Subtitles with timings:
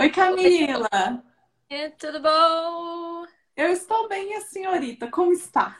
[0.00, 0.88] Oi, Camila.
[1.70, 3.26] Oi, tudo bom?
[3.54, 5.78] Eu estou bem, e a senhorita, como está?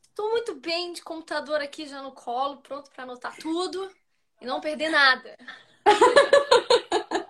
[0.00, 3.90] Estou muito bem de computador aqui já no colo, pronto para anotar tudo
[4.40, 5.36] e não perder nada.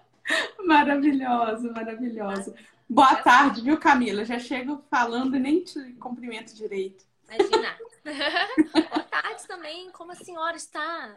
[0.67, 2.55] maravilhoso, maravilhoso.
[2.87, 4.27] Boa tarde, viu, Camila?
[4.27, 7.03] Já chego falando e nem te cumprimento direito.
[7.27, 7.79] Imagina.
[8.91, 11.17] Boa tarde também, como a senhora está?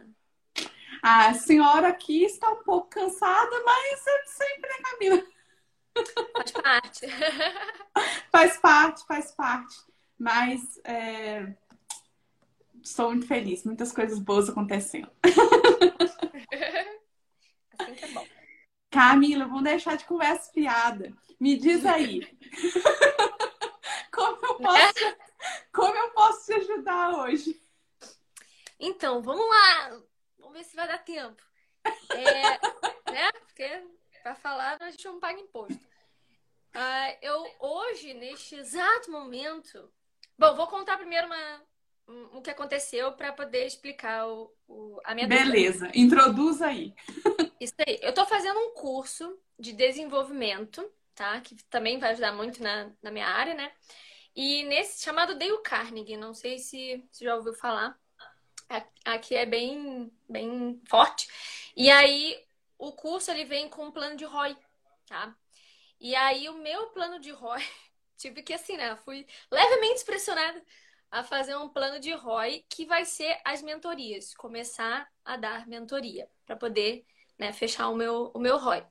[1.01, 5.23] A senhora aqui está um pouco cansada, mas é sempre, né, Camila?
[6.33, 7.07] Faz parte.
[8.31, 9.75] faz parte, faz parte.
[10.17, 11.53] Mas é...
[12.81, 15.11] estou muito feliz, muitas coisas boas acontecendo.
[17.79, 18.27] Assim que é bom.
[18.89, 21.13] Camila, vamos deixar de conversa fiada.
[21.39, 22.21] Me diz aí.
[24.11, 25.17] como, eu posso,
[25.71, 27.61] como eu posso te ajudar hoje?
[28.79, 30.01] Então, vamos lá.
[30.47, 31.43] Vamos ver se vai dar tempo.
[32.09, 32.41] É,
[33.11, 33.31] né?
[33.33, 33.83] Porque
[34.23, 35.85] para falar a gente não paga imposto.
[36.73, 39.91] Uh, eu hoje, neste exato momento.
[40.39, 41.61] Bom, vou contar primeiro uma,
[42.07, 45.99] um, o que aconteceu para poder explicar o, o, a minha Beleza, dúvida.
[45.99, 46.93] introduz aí.
[47.59, 47.99] Isso aí.
[48.01, 51.41] Eu estou fazendo um curso de desenvolvimento, tá?
[51.41, 53.69] Que também vai ajudar muito na, na minha área, né?
[54.33, 57.99] E nesse chamado Dale Carnegie, não sei se você já ouviu falar.
[59.05, 61.27] Aqui é bem, bem forte.
[61.75, 62.37] E aí,
[62.77, 64.57] o curso ele vem com um plano de ROI,
[65.05, 65.35] tá?
[65.99, 67.63] E aí, o meu plano de ROI,
[68.17, 68.95] tive que assim, né?
[68.97, 70.61] Fui levemente pressionada
[71.09, 76.29] a fazer um plano de ROI que vai ser as mentorias, começar a dar mentoria
[76.45, 77.05] para poder
[77.37, 78.85] né, fechar o meu, o meu ROI.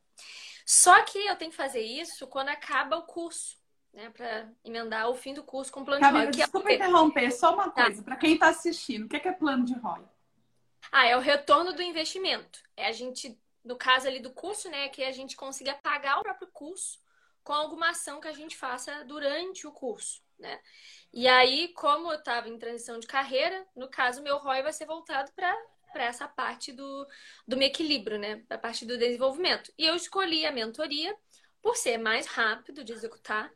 [0.65, 3.59] Só que eu tenho que fazer isso quando acaba o curso
[3.97, 6.45] né, para emendar o fim do curso com plano Camila, de ROI.
[6.45, 6.75] Desculpa é...
[6.75, 7.85] interromper, só uma tá.
[7.85, 8.05] coisa, tá.
[8.05, 10.05] para quem está assistindo, o que é, que é plano de ROI?
[10.93, 12.61] Ah, é o retorno do investimento.
[12.77, 16.23] É a gente, no caso ali do curso, né, que a gente consiga pagar o
[16.23, 17.01] próprio curso
[17.43, 20.61] com alguma ação que a gente faça durante o curso, né?
[21.13, 24.85] E aí, como eu estava em transição de carreira, no caso, meu ROI vai ser
[24.85, 25.57] voltado para
[25.93, 27.07] para essa parte do,
[27.49, 28.43] do meu equilíbrio, né?
[28.51, 29.73] A parte do desenvolvimento.
[29.79, 31.17] E eu escolhi a mentoria
[31.63, 33.51] por ser mais rápido de executar,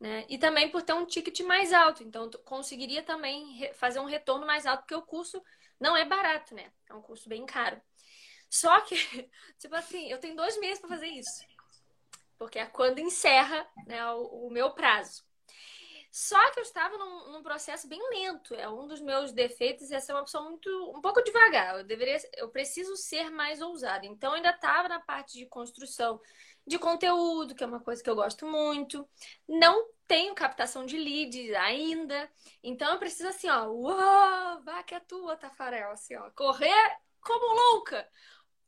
[0.00, 0.24] né?
[0.28, 2.02] E também por ter um ticket mais alto.
[2.02, 5.42] Então, conseguiria também fazer um retorno mais alto, porque o curso
[5.78, 6.72] não é barato, né?
[6.88, 7.80] É um curso bem caro.
[8.48, 8.96] Só que,
[9.58, 11.44] tipo assim, eu tenho dois meses para fazer isso.
[12.38, 15.22] Porque é quando encerra né, o, o, meu prazo.
[16.10, 18.54] Só que eu estava num, num, processo bem lento.
[18.54, 21.78] É um dos meus defeitos é ser uma pessoa muito um pouco devagar.
[21.78, 24.06] Eu deveria, eu preciso ser mais ousada.
[24.06, 26.20] Então eu ainda estava na parte de construção
[26.70, 29.06] de conteúdo, que é uma coisa que eu gosto muito.
[29.48, 32.30] Não tenho captação de leads ainda.
[32.62, 38.08] Então eu preciso assim, ó, vá que é tua, Tafarel, assim, ó, correr como louca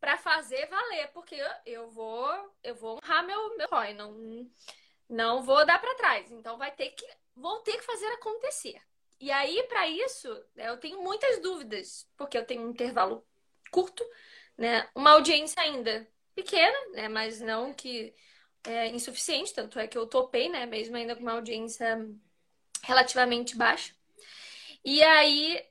[0.01, 2.29] para fazer valer, porque eu vou
[2.63, 4.51] eu vou honrar meu meu ROI, não
[5.09, 6.31] não vou dar para trás.
[6.33, 8.83] Então vai ter que vou ter que fazer acontecer.
[9.21, 13.25] E aí para isso, né, eu tenho muitas dúvidas, porque eu tenho um intervalo
[13.71, 14.05] curto,
[14.59, 14.89] né?
[14.95, 17.09] Uma audiência ainda pequena, né?
[17.09, 18.15] Mas não que
[18.65, 20.67] é insuficiente, tanto é que eu topei, né?
[20.67, 22.09] Mesmo ainda com uma audiência
[22.85, 23.95] relativamente baixa.
[24.85, 25.65] E aí,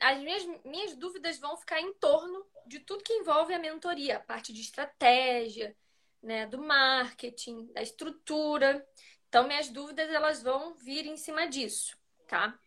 [0.00, 4.20] as minhas, minhas dúvidas vão ficar em torno de tudo que envolve a mentoria, a
[4.20, 5.76] parte de estratégia,
[6.22, 8.86] né, do marketing, da estrutura.
[9.28, 12.58] Então, minhas dúvidas elas vão vir em cima disso, tá?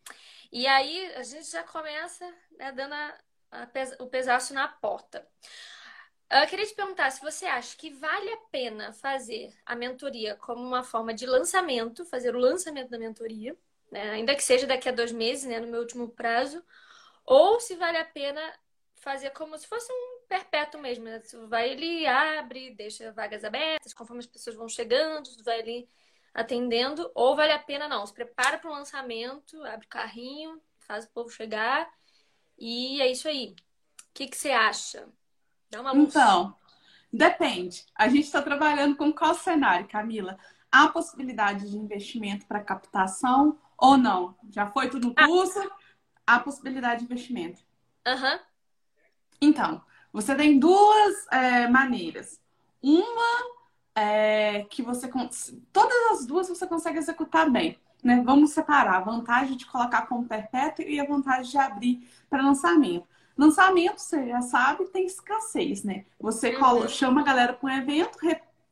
[0.52, 3.18] E aí, a gente já começa né, dando a,
[3.52, 5.28] a pes o pesaço na porta.
[6.32, 10.62] Eu queria te perguntar se você acha que vale a pena fazer a mentoria como
[10.62, 13.58] uma forma de lançamento, fazer o lançamento da mentoria,
[13.92, 14.12] né?
[14.12, 16.64] ainda que seja daqui a dois meses, né, no meu último prazo,
[17.26, 18.42] ou se vale a pena
[18.96, 21.06] fazer como se fosse um perpétuo mesmo.
[21.06, 21.20] Né?
[21.48, 25.90] Vai ali, abre, deixa vagas abertas, conforme as pessoas vão chegando, vai ali
[26.32, 31.06] atendendo, ou vale a pena não, se prepara para o lançamento, abre o carrinho, faz
[31.06, 31.92] o povo chegar
[32.58, 33.56] e é isso aí.
[34.02, 35.10] O que, que você acha?
[35.70, 36.10] Dá uma luz.
[36.10, 36.56] Então,
[37.12, 37.86] depende.
[37.96, 40.38] A gente está trabalhando com qual cenário, Camila?
[40.72, 44.36] Há possibilidade de investimento para captação ou não?
[44.50, 45.26] Já foi tudo no ah.
[45.26, 45.60] curso?
[45.60, 45.78] Ah.
[46.26, 47.62] Há possibilidade de investimento.
[48.08, 48.40] Uhum.
[49.42, 49.82] Então,
[50.12, 52.40] você tem duas é, maneiras.
[52.82, 53.60] Uma
[53.96, 55.10] é que você.
[55.74, 57.80] Todas as duas você consegue executar bem.
[58.04, 58.22] Né?
[58.24, 63.08] Vamos separar a vantagem de colocar como perpétuo e a vantagem de abrir para lançamento.
[63.40, 66.06] Lançamento, você já sabe, tem escassez, né?
[66.20, 66.90] Você uhum.
[66.90, 68.18] chama a galera para um evento,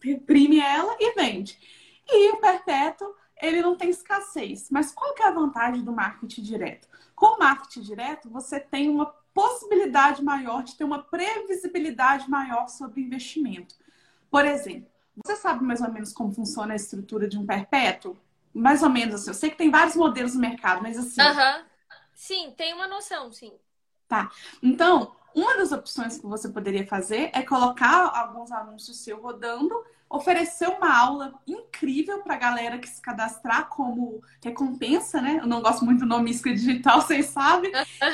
[0.02, 1.58] reprime ela e vende.
[2.06, 4.68] E o perpétuo, ele não tem escassez.
[4.70, 6.90] Mas qual que é a vantagem do marketing direto?
[7.16, 13.00] Com o marketing direto, você tem uma possibilidade maior de ter uma previsibilidade maior sobre
[13.02, 13.74] investimento.
[14.30, 14.92] Por exemplo,
[15.26, 18.18] Você sabe mais ou menos como funciona a estrutura de um perpétuo?
[18.54, 19.30] Mais ou menos assim.
[19.30, 21.22] Eu sei que tem vários modelos no mercado, mas assim.
[21.22, 21.66] Uhum.
[22.14, 23.54] Sim, tem uma noção, sim.
[24.08, 24.32] Tá.
[24.64, 29.76] Então, uma das opções que você poderia fazer é colocar alguns anúncios seu rodando,
[30.10, 35.40] oferecer uma aula incrível para a galera que se cadastrar como recompensa, né?
[35.42, 37.72] Eu não gosto muito do nome isca digital, vocês sabem.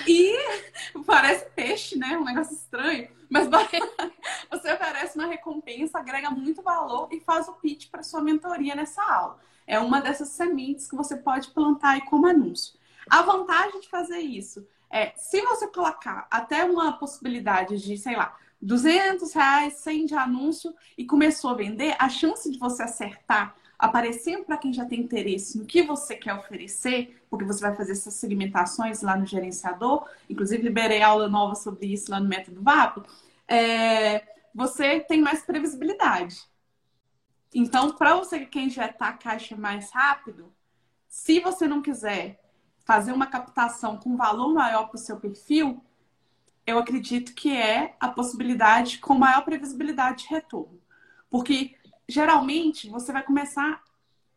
[0.07, 0.35] E
[1.05, 2.17] parece peixe, né?
[2.17, 3.07] Um negócio estranho.
[3.29, 3.47] Mas
[4.51, 9.01] você oferece uma recompensa, agrega muito valor e faz o pitch para sua mentoria nessa
[9.01, 9.39] aula.
[9.65, 12.73] É uma dessas sementes que você pode plantar aí como anúncio.
[13.09, 18.37] A vantagem de fazer isso é, se você colocar até uma possibilidade de, sei lá,
[18.61, 24.45] 200 reais, 100 de anúncio e começou a vender, a chance de você acertar aparecendo
[24.45, 28.13] para quem já tem interesse no que você quer oferecer, porque você vai fazer essas
[28.13, 33.03] segmentações lá no gerenciador, inclusive liberei aula nova sobre isso lá no Método VAP,
[33.47, 34.23] é,
[34.53, 36.43] você tem mais previsibilidade.
[37.51, 40.53] Então, para você quer injetar a caixa mais rápido,
[41.09, 42.42] se você não quiser
[42.85, 45.81] fazer uma captação com valor maior para o seu perfil,
[46.65, 50.79] eu acredito que é a possibilidade com maior previsibilidade de retorno.
[51.29, 51.75] Porque
[52.07, 53.83] geralmente você vai começar.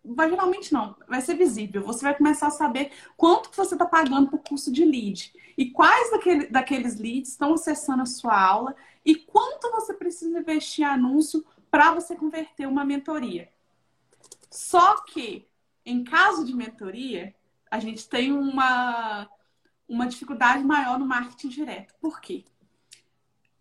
[0.04, 1.82] Vai, geralmente não, vai ser visível.
[1.82, 5.32] Você vai começar a saber quanto que você está pagando por custo de lead.
[5.58, 10.84] E quais daquele, daqueles leads estão acessando a sua aula e quanto você precisa investir
[10.84, 13.48] em anúncio para você converter uma mentoria.
[14.50, 15.48] Só que,
[15.84, 17.34] em caso de mentoria,
[17.76, 19.28] a gente tem uma,
[19.86, 21.94] uma dificuldade maior no marketing direto.
[22.00, 22.44] Por quê?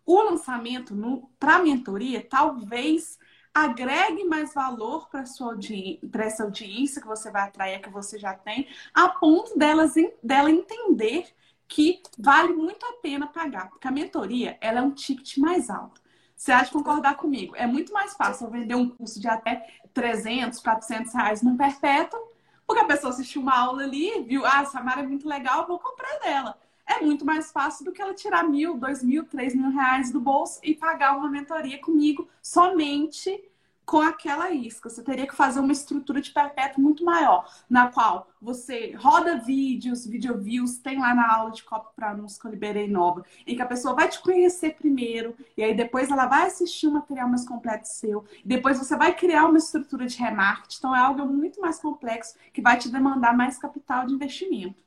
[0.04, 0.94] O lançamento
[1.38, 3.18] para a mentoria talvez
[3.52, 9.08] agregue mais valor para essa audiência que você vai atrair, que você já tem, a
[9.08, 11.26] ponto delas, dela entender
[11.68, 13.68] que vale muito a pena pagar.
[13.68, 16.00] Porque a mentoria ela é um ticket mais alto.
[16.34, 17.56] Você acha concordar comigo?
[17.56, 22.35] É muito mais fácil eu vender um curso de até 300, 400 reais num perpétuo
[22.66, 25.78] porque a pessoa assistiu uma aula ali, viu, ah, essa Mara é muito legal, vou
[25.78, 26.58] comprar dela.
[26.86, 30.20] É muito mais fácil do que ela tirar mil, dois mil, três mil reais do
[30.20, 33.42] bolso e pagar uma mentoria comigo somente
[33.86, 34.90] com aquela isca.
[34.90, 40.04] Você teria que fazer uma estrutura de perpétuo muito maior, na qual você roda vídeos,
[40.04, 43.54] video views, tem lá na aula de copy para anúncio que eu liberei nova, em
[43.54, 47.28] que a pessoa vai te conhecer primeiro, e aí depois ela vai assistir um material
[47.28, 51.60] mais completo seu, depois você vai criar uma estrutura de remarketing, então é algo muito
[51.60, 54.84] mais complexo que vai te demandar mais capital de investimento.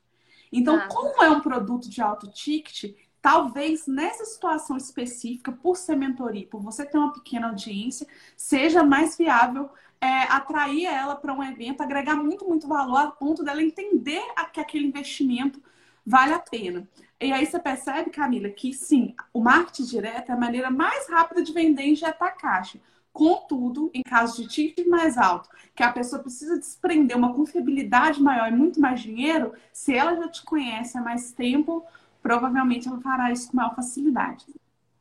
[0.52, 0.88] Então, ah.
[0.88, 6.60] como é um produto de alto ticket, talvez nessa situação específica, por ser mentoria, por
[6.60, 8.06] você ter uma pequena audiência,
[8.36, 9.70] seja mais viável
[10.00, 14.22] é, atrair ela para um evento, agregar muito, muito valor a ponto dela entender
[14.52, 15.62] que aquele investimento
[16.04, 16.88] vale a pena.
[17.20, 21.42] E aí você percebe, Camila, que sim, o marketing direto é a maneira mais rápida
[21.42, 22.80] de vender e injetar caixa.
[23.12, 28.48] Contudo, em caso de ticket mais alto, que a pessoa precisa desprender uma confiabilidade maior
[28.48, 31.84] e muito mais dinheiro, se ela já te conhece há mais tempo,
[32.22, 34.46] provavelmente ela fará isso com maior facilidade.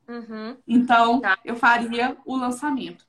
[0.07, 0.57] Uhum.
[0.67, 1.37] Então, tá.
[1.45, 3.05] eu faria o lançamento.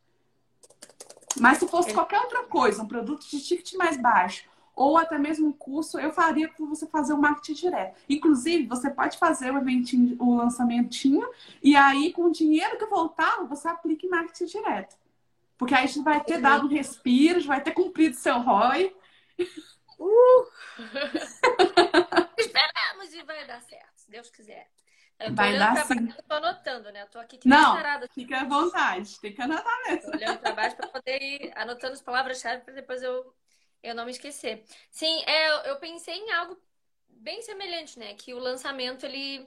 [1.39, 5.49] Mas se fosse qualquer outra coisa, um produto de ticket mais baixo, ou até mesmo
[5.49, 7.97] um curso, eu faria para você fazer o um marketing direto.
[8.09, 11.29] Inclusive, você pode fazer o eventinho, o lançamentinho,
[11.63, 14.97] e aí, com o dinheiro que voltar, você aplica em marketing direto.
[15.57, 18.95] Porque aí a gente vai ter dado um respiro, vai ter cumprido seu ROI.
[19.99, 20.47] Uh!
[22.39, 24.69] Esperamos e vai dar certo se Deus quiser.
[25.19, 26.09] Eu Vai dar sim.
[26.17, 27.03] Eu tô anotando, né?
[27.03, 27.77] Eu tô aqui Não,
[28.13, 29.21] fica à vontade.
[29.21, 30.11] Tem que anotar mesmo.
[30.11, 33.33] Tô olhando para baixo para poder ir anotando as palavras-chave para depois eu,
[33.83, 34.65] eu não me esquecer.
[34.91, 36.61] Sim, é, eu pensei em algo
[37.09, 38.15] bem semelhante, né?
[38.15, 39.47] Que o lançamento, ele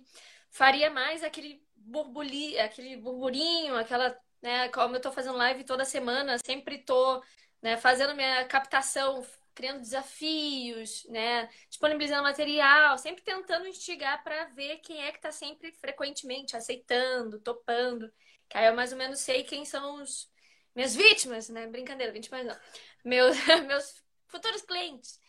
[0.49, 4.69] faria mais aquele burbuli, aquele burburinho, aquela, né?
[4.69, 7.21] Como eu tô fazendo live toda semana, sempre tô
[7.63, 11.49] né, fazendo minha captação, criando desafios, né?
[11.69, 18.11] Disponibilizando material, sempre tentando instigar para ver quem é que está sempre frequentemente aceitando, topando.
[18.49, 20.29] Que aí eu mais ou menos sei quem são os
[20.75, 21.67] minhas vítimas, né?
[21.67, 22.57] Brincadeira, vítimas não.
[23.03, 25.19] Meus, meus futuros clientes.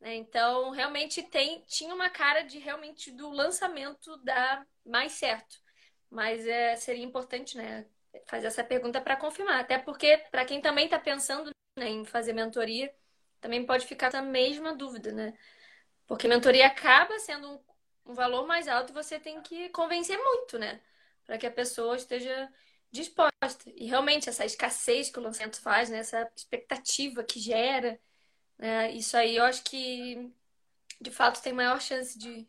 [0.00, 0.16] Né?
[0.16, 5.56] Então, realmente tem, tinha uma cara de realmente do lançamento dar mais certo.
[6.10, 7.86] Mas é, seria importante, né?
[8.26, 9.60] Fazer essa pergunta para confirmar.
[9.60, 12.92] Até porque, para quem também está pensando né, em fazer mentoria,
[13.42, 15.34] também pode ficar na mesma dúvida, né?
[16.06, 17.50] Porque mentoria acaba sendo
[18.06, 20.80] um, um valor mais alto e você tem que convencer muito, né?
[21.26, 22.48] Para que a pessoa esteja
[22.90, 23.32] disposta.
[23.74, 25.98] E realmente, essa escassez que o lançamento faz, né?
[25.98, 27.98] essa expectativa que gera,
[28.56, 28.92] né?
[28.92, 30.32] isso aí eu acho que
[31.00, 32.46] de fato tem maior chance de,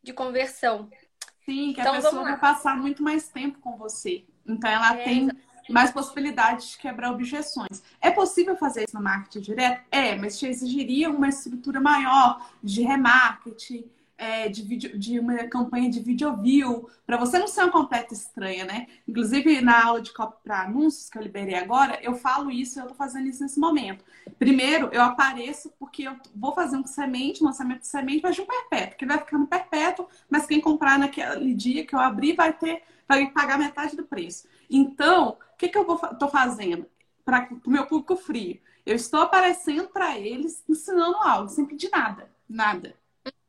[0.00, 0.88] de conversão.
[1.44, 4.24] Sim, que então, a pessoa vai passar muito mais tempo com você.
[4.46, 5.28] Então ela é, tem
[5.68, 7.82] mais possibilidade de quebrar objeções.
[8.00, 9.82] É possível fazer isso no marketing direto?
[9.90, 13.84] É, mas te exigiria uma estrutura maior de remarketing,
[14.18, 18.14] é, de, vídeo, de uma campanha de video view, para você não ser uma completa
[18.14, 18.86] estranha, né?
[19.06, 22.82] Inclusive, na aula de copy para anúncios que eu liberei agora, eu falo isso e
[22.82, 24.04] eu tô fazendo isso nesse momento.
[24.38, 28.40] Primeiro, eu apareço porque eu vou fazer um semente, um lançamento de semente, mas de
[28.40, 32.34] um perpétuo, que vai ficar no perpétuo, mas quem comprar naquele dia que eu abrir
[32.34, 34.48] vai ter, vai pagar metade do preço.
[34.70, 35.84] Então, o que, que eu
[36.18, 36.86] tô fazendo
[37.24, 38.60] para o meu público frio?
[38.84, 42.94] Eu estou aparecendo para eles ensinando algo, sem pedir nada, nada.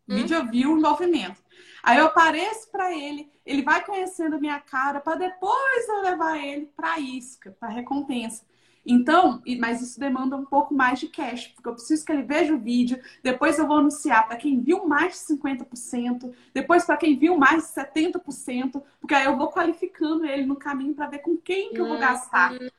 [0.07, 0.15] Hum?
[0.15, 1.43] Vídeo view, envolvimento.
[1.83, 6.37] Aí eu apareço para ele, ele vai conhecendo a minha cara para depois eu levar
[6.37, 8.45] ele para isca, para recompensa.
[8.89, 12.55] Então, mas isso demanda um pouco mais de cash, porque eu preciso que ele veja
[12.55, 17.19] o vídeo, depois eu vou anunciar para quem viu mais de 50%, depois para quem
[17.19, 21.35] viu mais de 70%, porque aí eu vou qualificando ele no caminho para ver com
[21.35, 22.53] quem que eu vou gastar.
[22.53, 22.69] Hum.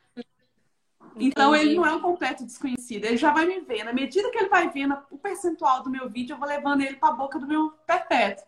[1.15, 1.69] Então Entendi.
[1.69, 3.05] ele não é um completo desconhecido.
[3.05, 3.83] Ele já vai me ver.
[3.83, 6.95] Na medida que ele vai vendo o percentual do meu vídeo, eu vou levando ele
[6.95, 8.45] para a boca do meu perpétuo.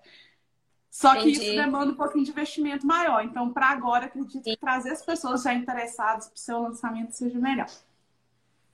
[0.91, 1.39] Só Entendi.
[1.39, 3.23] que isso demanda um pouquinho de investimento maior.
[3.23, 7.39] Então, para agora, acredito que trazer as pessoas já interessadas para o seu lançamento seja
[7.39, 7.69] melhor.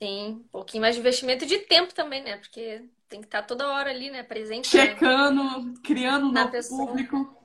[0.02, 2.36] Sim, um pouquinho mais de investimento e de tempo também, né?
[2.36, 4.24] Porque tem que estar toda hora ali, né?
[4.24, 4.66] Presente.
[4.66, 5.74] Checando, né?
[5.84, 6.86] criando um novo pessoa.
[6.88, 7.36] público.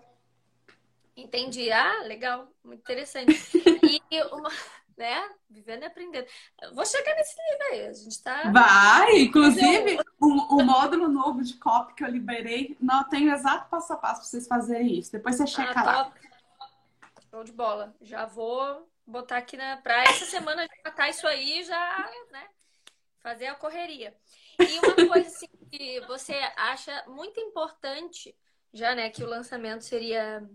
[1.16, 1.72] Entendi.
[1.72, 2.48] Ah, legal.
[2.64, 3.32] Muito interessante.
[4.12, 4.50] e uma
[4.98, 5.30] né?
[5.50, 6.28] Vivendo e aprendendo.
[6.74, 7.88] vou chegar nesse nível aí.
[7.88, 8.52] A gente tá.
[8.52, 9.22] Vai!
[9.22, 13.94] Inclusive, o, o módulo novo de copy que eu liberei, não tem o exato passo
[13.94, 15.12] a passo para vocês fazerem isso.
[15.12, 16.14] Depois você checa ah, lá.
[17.30, 17.96] Show de bola.
[18.02, 22.48] Já vou botar aqui na praia essa semana já matar isso aí já, né?
[23.22, 24.16] Fazer a correria.
[24.60, 28.36] E uma coisa assim, que você acha muito importante,
[28.74, 30.48] já, né, que o lançamento seria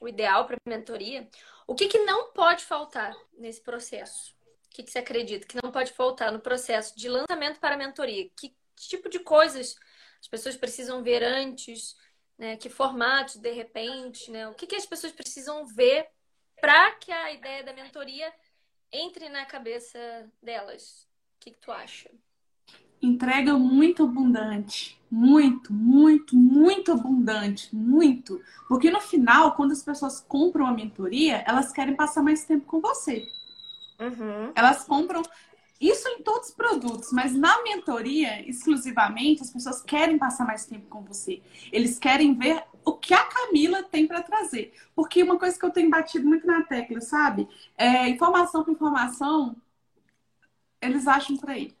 [0.00, 1.28] o ideal para mentoria.
[1.72, 4.36] O que, que não pode faltar nesse processo?
[4.66, 8.28] O que, que você acredita que não pode faltar no processo de lançamento para mentoria?
[8.36, 9.74] Que tipo de coisas
[10.20, 11.96] as pessoas precisam ver antes?
[12.36, 12.58] Né?
[12.58, 14.30] Que formatos, de repente?
[14.30, 14.46] Né?
[14.48, 16.06] O que, que as pessoas precisam ver
[16.60, 18.30] para que a ideia da mentoria
[18.92, 21.08] entre na cabeça delas?
[21.36, 22.10] O que, que tu acha?
[23.02, 25.00] Entrega muito abundante.
[25.10, 27.74] Muito, muito, muito abundante.
[27.74, 28.40] Muito.
[28.68, 32.80] Porque no final, quando as pessoas compram a mentoria, elas querem passar mais tempo com
[32.80, 33.28] você.
[34.00, 34.52] Uhum.
[34.54, 35.22] Elas compram
[35.82, 40.86] isso em todos os produtos, mas na mentoria, exclusivamente, as pessoas querem passar mais tempo
[40.86, 41.42] com você.
[41.72, 44.72] Eles querem ver o que a Camila tem para trazer.
[44.94, 47.48] Porque uma coisa que eu tenho batido muito na tecla, sabe?
[47.76, 49.56] É informação por informação,
[50.80, 51.74] eles acham por aí.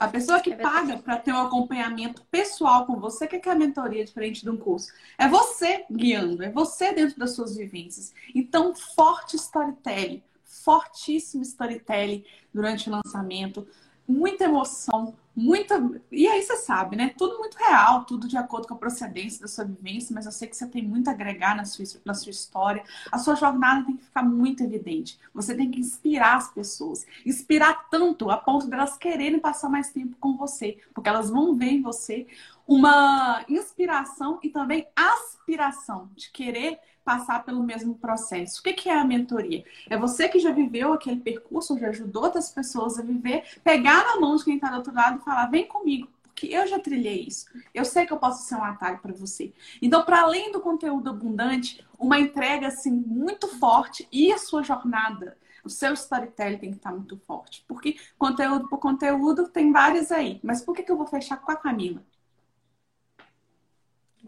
[0.00, 3.54] A pessoa que é paga para ter um acompanhamento pessoal com você, que é a
[3.54, 4.90] mentoria diferente de um curso?
[5.18, 8.14] É você guiando, é você dentro das suas vivências.
[8.34, 13.68] Então, forte storytelling, fortíssimo storytelling durante o lançamento,
[14.08, 15.80] muita emoção, muita.
[16.10, 17.14] E aí você sabe, né?
[17.16, 20.48] Tudo muito real, tudo de acordo com a procedência da sua vivência, mas eu sei
[20.48, 22.82] que você tem muito a agregar na sua, na sua história.
[23.10, 25.18] A sua jornada tem que ficar muito evidente.
[25.34, 27.06] Você tem que inspirar as pessoas.
[27.24, 31.72] Inspirar tanto a ponto delas quererem passar mais tempo com você, porque elas vão ver
[31.72, 32.26] em você
[32.70, 38.60] uma inspiração e também aspiração de querer passar pelo mesmo processo.
[38.60, 39.64] O que é a mentoria?
[39.88, 44.20] É você que já viveu aquele percurso, já ajudou outras pessoas a viver, pegar na
[44.20, 47.24] mão de quem está do outro lado e falar: vem comigo, porque eu já trilhei
[47.26, 47.46] isso.
[47.74, 49.52] Eu sei que eu posso ser um atalho para você.
[49.82, 55.36] Então, para além do conteúdo abundante, uma entrega assim muito forte e a sua jornada.
[55.64, 57.64] O seu storytelling tem que estar tá muito forte.
[57.66, 60.38] Porque conteúdo por conteúdo tem vários aí.
[60.40, 62.00] Mas por que, que eu vou fechar com a Camila?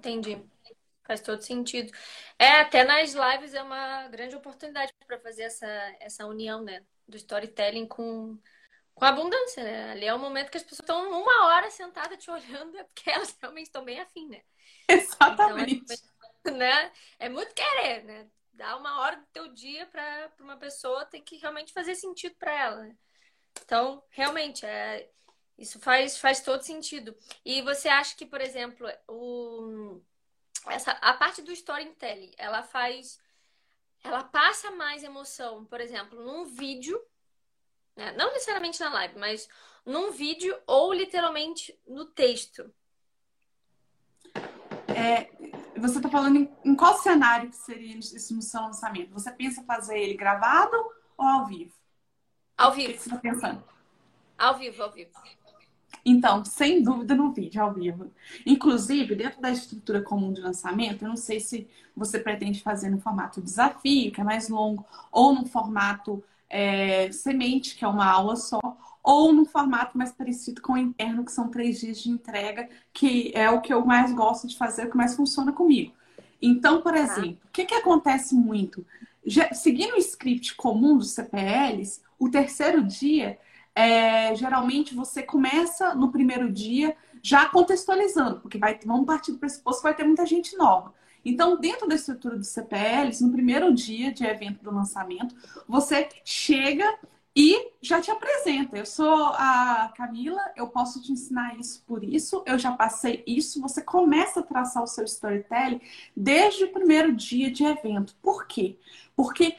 [0.02, 0.44] Entendi.
[1.04, 1.92] Faz todo sentido.
[2.36, 5.66] É, até nas lives é uma grande oportunidade para fazer essa,
[6.00, 6.84] essa união, né?
[7.06, 8.36] Do storytelling com,
[8.94, 9.92] com a abundância, né?
[9.92, 13.10] Ali é o momento que as pessoas estão uma hora sentadas te olhando, é porque
[13.10, 14.42] elas realmente estão bem afim, né?
[14.88, 15.84] Exatamente.
[16.40, 16.92] Então, né?
[17.18, 18.28] É muito querer, né?
[18.52, 22.52] Dar uma hora do teu dia para uma pessoa tem que realmente fazer sentido para
[22.52, 22.82] ela.
[22.82, 22.96] Né?
[23.64, 25.08] Então, realmente, é,
[25.62, 27.16] isso faz, faz todo sentido.
[27.44, 30.00] E você acha que, por exemplo, o
[30.66, 33.20] essa a parte do storytelling, ela faz
[34.02, 37.00] ela passa mais emoção, por exemplo, num vídeo,
[37.94, 38.10] né?
[38.12, 39.48] não necessariamente na live, mas
[39.86, 42.74] num vídeo ou literalmente no texto.
[44.88, 45.30] É,
[45.76, 49.12] você está falando em, em, qual cenário que seria esse no seu lançamento?
[49.12, 50.76] Você pensa fazer ele gravado
[51.16, 51.72] ou ao vivo?
[52.56, 52.90] Ao vivo.
[52.90, 53.64] O que você está pensando?
[54.36, 55.12] Ao vivo, ao vivo.
[56.04, 58.10] Então, sem dúvida, no vídeo ao vivo.
[58.44, 63.00] Inclusive, dentro da estrutura comum de lançamento, eu não sei se você pretende fazer no
[63.00, 68.34] formato desafio, que é mais longo, ou no formato é, semente, que é uma aula
[68.34, 68.60] só,
[69.02, 73.32] ou num formato mais parecido com o interno, que são três dias de entrega, que
[73.34, 75.92] é o que eu mais gosto de fazer, o que mais funciona comigo.
[76.40, 76.98] Então, por tá.
[76.98, 78.84] exemplo, o que, que acontece muito?
[79.24, 83.38] Já, seguindo o script comum dos CPLs, o terceiro dia,
[83.74, 89.80] é, geralmente você começa no primeiro dia já contextualizando, porque vai, vamos partir do pressuposto
[89.80, 90.92] que vai ter muita gente nova.
[91.24, 95.34] Então, dentro da estrutura dos CPLs, no primeiro dia de evento do lançamento,
[95.68, 96.84] você chega
[97.34, 98.76] e já te apresenta.
[98.76, 103.60] Eu sou a Camila, eu posso te ensinar isso por isso, eu já passei isso.
[103.62, 105.80] Você começa a traçar o seu storytelling
[106.14, 108.14] desde o primeiro dia de evento.
[108.20, 108.78] Por quê?
[109.16, 109.56] Porque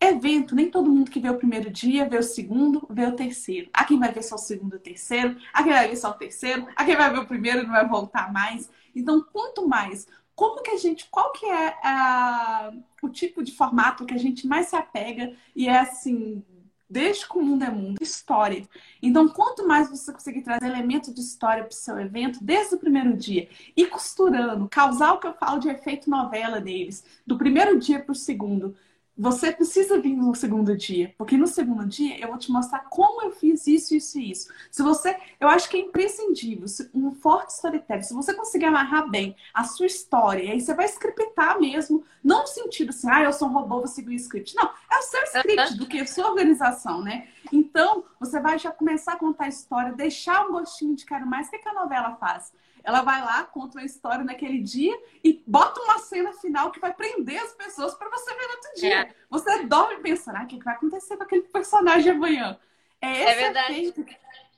[0.00, 3.68] evento, nem todo mundo que vê o primeiro dia vê o segundo, vê o terceiro.
[3.72, 6.10] Há quem vai ver só o segundo e o terceiro, há quem vai ver só
[6.10, 8.70] o terceiro, há quem vai ver o primeiro não vai voltar mais.
[8.94, 12.70] Então, quanto mais como que a gente, qual que é a,
[13.02, 16.44] o tipo de formato que a gente mais se apega e é assim,
[16.88, 18.68] desde que o mundo é mundo, história.
[19.02, 22.78] Então, quanto mais você conseguir trazer elementos de história para o seu evento, desde o
[22.78, 27.78] primeiro dia, e costurando, causar o que eu falo de efeito novela deles, do primeiro
[27.78, 28.76] dia para o segundo,
[29.16, 33.22] você precisa vir no segundo dia, porque no segundo dia eu vou te mostrar como
[33.22, 34.52] eu fiz isso, isso e isso.
[34.70, 39.34] Se você, eu acho que é imprescindível, um forte storytelling, se você conseguir amarrar bem
[39.54, 43.48] a sua história, aí você vai scriptar mesmo, não no sentido assim, ah, eu sou
[43.48, 44.54] um robô, vou seguir o script.
[44.54, 47.28] Não, é o seu script do que a sua organização, né?
[47.52, 51.48] Então, você vai já começar a contar a história, deixar um gostinho de quero mais.
[51.48, 52.52] O que, que a novela faz?
[52.86, 56.94] Ela vai lá, conta uma história naquele dia e bota uma cena final que vai
[56.94, 59.00] prender as pessoas para você ver no outro dia.
[59.00, 59.14] É.
[59.28, 62.56] Você dorme pensando, ah, o que vai acontecer com aquele personagem amanhã?
[63.00, 64.06] É, esse é efeito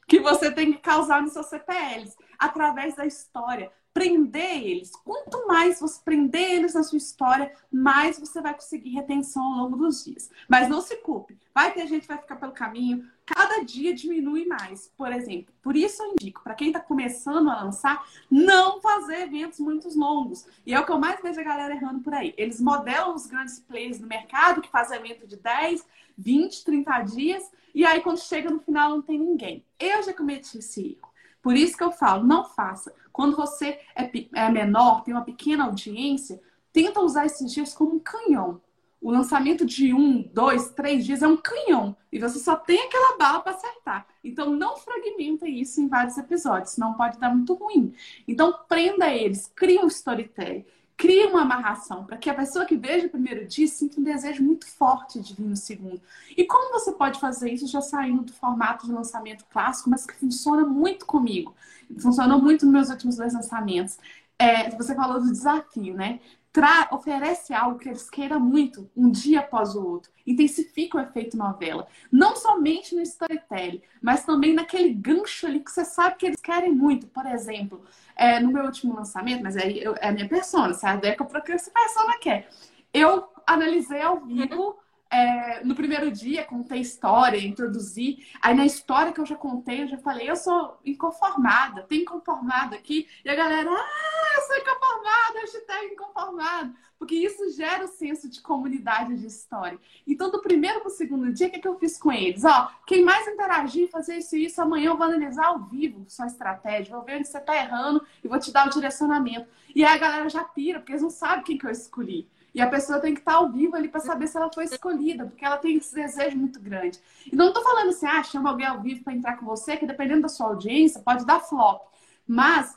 [0.07, 4.93] que você tem que causar nos seus CPLs, através da história prender eles.
[5.05, 9.77] Quanto mais você prender eles na sua história, mais você vai conseguir retenção ao longo
[9.77, 10.31] dos dias.
[10.49, 11.37] Mas não se culpe.
[11.53, 13.05] Vai ter gente que vai ficar pelo caminho.
[13.27, 14.93] Cada dia diminui mais.
[14.97, 19.59] Por exemplo, por isso eu indico, para quem está começando a lançar, não fazer eventos
[19.59, 20.47] muito longos.
[20.65, 22.33] E é o que eu mais vejo a galera errando por aí.
[22.37, 25.85] Eles modelam os grandes players no mercado que fazem evento de 10,
[26.17, 27.51] 20, 30 dias.
[27.75, 29.65] E aí, quando chega no final, não tem ninguém.
[29.77, 31.08] Eu já cometi esse erro.
[31.49, 32.95] Por isso que eu falo, não faça.
[33.11, 36.39] Quando você é, é menor, tem uma pequena audiência,
[36.71, 38.61] tenta usar esses dias como um canhão.
[39.01, 41.97] O lançamento de um, dois, três dias é um canhão.
[42.13, 44.07] E você só tem aquela bala para acertar.
[44.23, 47.95] Então não fragmenta isso em vários episódios, senão pode dar muito ruim.
[48.29, 50.67] Então prenda eles, cria um storytelling
[50.99, 54.43] cria uma amarração para que a pessoa que veja o primeiro dia sinta um desejo
[54.43, 56.03] muito forte de vir no segundo.
[56.37, 60.15] E como você pode fazer isso já saindo do formato de lançamento clássico, mas que
[60.15, 61.55] funciona muito comigo?
[62.01, 63.97] Funcionou muito nos meus últimos dois lançamentos.
[64.37, 66.19] É, você falou do desafio, né?
[66.59, 70.11] Tra oferece algo que eles queiram muito, um dia após o outro.
[70.27, 71.87] Intensifica o efeito novela.
[72.11, 76.75] Não somente no storytelling, mas também naquele gancho ali que você sabe que eles querem
[76.75, 77.07] muito.
[77.07, 77.85] Por exemplo,
[78.17, 81.07] é, no meu último lançamento, mas aí eu, é a minha persona, sabe?
[81.07, 82.49] É o que essa persona quer.
[82.93, 84.77] Eu analisei ao vivo
[85.11, 88.27] é, no primeiro dia, contei história, introduzi.
[88.43, 92.77] Aí na história que eu já contei, eu já falei, eu sou inconformada, tem inconformada
[92.77, 93.09] aqui.
[93.25, 96.75] E a galera, ah, eu sou inconformada, hashtag inconformado.
[96.99, 99.79] Porque isso gera o senso de comunidade de história.
[100.07, 102.45] Então, do primeiro para o segundo dia, o que, é que eu fiz com eles?
[102.45, 106.27] Ó, quem mais interagir, fazer isso e isso, amanhã eu vou analisar ao vivo sua
[106.27, 109.49] estratégia, vou ver onde você está errando e vou te dar o direcionamento.
[109.75, 112.29] E aí a galera já pira, porque eles não sabem quem que eu escolhi.
[112.55, 115.27] E a pessoa tem que estar ao vivo ali para saber se ela foi escolhida,
[115.27, 116.99] porque ela tem esse desejo muito grande.
[117.31, 119.87] E não estou falando assim, ah, chama alguém ao vivo para entrar com você, que
[119.87, 121.83] dependendo da sua audiência, pode dar flop.
[122.27, 122.77] Mas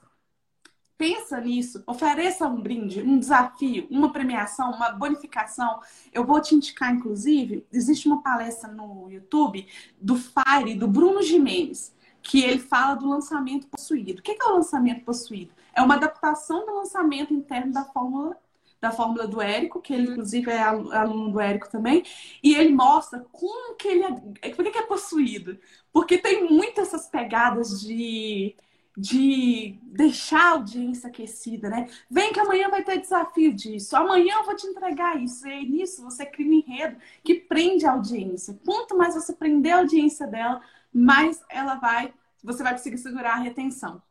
[1.01, 5.79] pensa nisso, ofereça um brinde, um desafio, uma premiação, uma bonificação.
[6.13, 9.65] Eu vou te indicar, inclusive, existe uma palestra no YouTube
[9.99, 14.19] do Fire, do Bruno Jimenez, que ele fala do lançamento possuído.
[14.19, 15.51] O que é o lançamento possuído?
[15.73, 18.37] É uma adaptação do lançamento interno da Fórmula
[18.81, 22.03] da fórmula do Érico, que ele, inclusive, é aluno do Érico também,
[22.43, 24.03] e ele mostra como que ele
[24.41, 24.49] é.
[24.49, 25.57] Por que é possuído?
[25.93, 28.55] Porque tem muitas essas pegadas de
[28.95, 31.87] de deixar a audiência aquecida, né?
[32.09, 35.47] Vem que amanhã vai ter desafio disso, amanhã eu vou te entregar isso.
[35.47, 38.59] E nisso você cria um enredo que prende a audiência.
[38.65, 40.61] Quanto mais você prender a audiência dela,
[40.93, 42.13] mais ela vai,
[42.43, 44.01] você vai conseguir segurar a retenção.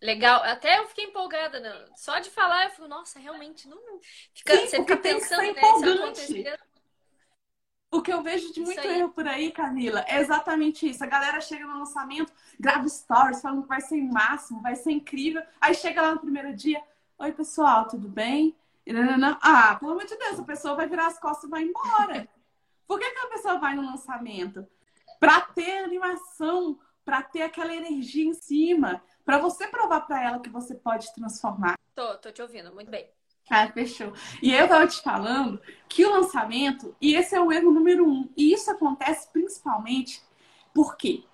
[0.00, 1.86] Legal, até eu fiquei empolgada, né?
[1.96, 3.78] só de falar, eu fico, nossa, realmente não.
[4.32, 6.58] Fica, Sim, você fica pensando, né?
[7.90, 11.02] O que eu vejo de muito erro por aí, Camila, é exatamente isso.
[11.02, 12.30] A galera chega no lançamento,
[12.60, 15.42] grava stories, falando que vai ser máximo, vai ser incrível.
[15.58, 16.82] Aí chega lá no primeiro dia,
[17.18, 18.54] oi pessoal, tudo bem?
[19.40, 22.28] Ah, pelo amor de Deus, a pessoa vai virar as costas e vai embora.
[22.86, 24.66] Por que, que a pessoa vai no lançamento?
[25.18, 30.48] Para ter animação, para ter aquela energia em cima, para você provar para ela que
[30.48, 31.78] você pode transformar.
[31.94, 33.10] Tô, tô te ouvindo, muito bem.
[33.50, 34.14] Ah, fechou.
[34.42, 38.26] E eu tava te falando que o lançamento, e esse é o erro número um,
[38.34, 40.22] e isso acontece principalmente
[40.72, 41.24] porque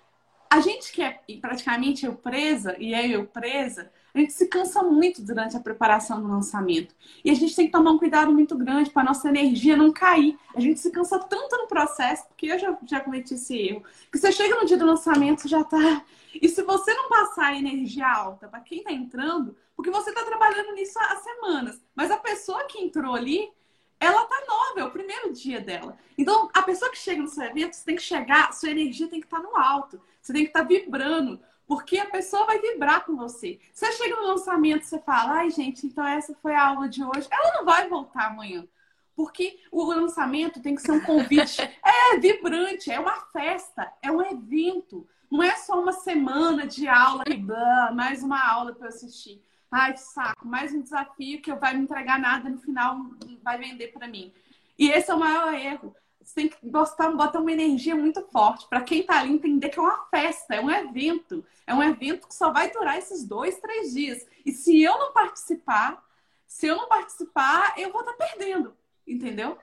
[0.49, 4.81] a gente que é praticamente eu presa, e é eu presa, a gente se cansa
[4.81, 6.95] muito durante a preparação do lançamento.
[7.23, 9.91] E a gente tem que tomar um cuidado muito grande para a nossa energia não
[9.91, 10.39] cair.
[10.55, 14.17] A gente se cansa tanto no processo, porque eu já, já cometi esse erro, que
[14.17, 16.01] você chega no dia do lançamento já tá.
[16.41, 20.23] E se você não passar a energia alta para quem está entrando, porque você está
[20.23, 23.51] trabalhando nisso há semanas, mas a pessoa que entrou ali,
[23.99, 25.97] ela tá nova, é o primeiro dia dela.
[26.17, 29.19] Então, a pessoa que chega no seu evento, você tem que chegar, sua energia tem
[29.19, 31.37] que estar tá no alto, você tem que estar tá vibrando.
[31.67, 33.59] Porque a pessoa vai vibrar com você.
[33.73, 37.03] Você chega no lançamento e você fala, ai, gente, então essa foi a aula de
[37.03, 37.27] hoje.
[37.31, 38.67] Ela não vai voltar amanhã.
[39.15, 41.61] Porque o lançamento tem que ser um convite.
[41.83, 45.07] é vibrante, é uma festa, é um evento.
[45.31, 49.41] Não é só uma semana de aula e blá, mais uma aula para eu assistir.
[49.71, 52.97] Ai, saco, mais um desafio que eu vai me entregar nada no final,
[53.43, 54.31] vai vender para mim.
[54.77, 55.95] E esse é o maior erro.
[56.25, 59.77] Você tem que botar, botar uma energia muito forte para quem está ali entender que
[59.77, 61.45] é uma festa, é um evento.
[61.67, 64.25] É um evento que só vai durar esses dois, três dias.
[64.43, 66.03] E se eu não participar,
[66.47, 68.75] se eu não participar, eu vou estar tá perdendo.
[69.07, 69.57] Entendeu?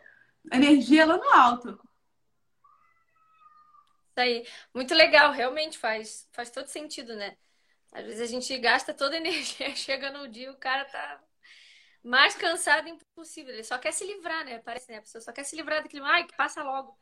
[0.50, 1.80] energia lá no alto.
[4.10, 4.46] Isso aí.
[4.72, 7.36] Muito legal, realmente faz, faz todo sentido, né?
[7.92, 11.22] Às vezes a gente gasta toda a energia, chega no dia, o cara tá
[12.02, 13.54] mais cansado impossível.
[13.54, 14.58] Ele só quer se livrar, né?
[14.58, 14.98] Parece, né?
[14.98, 16.96] A pessoa só quer se livrar daquele, ai, que passa logo.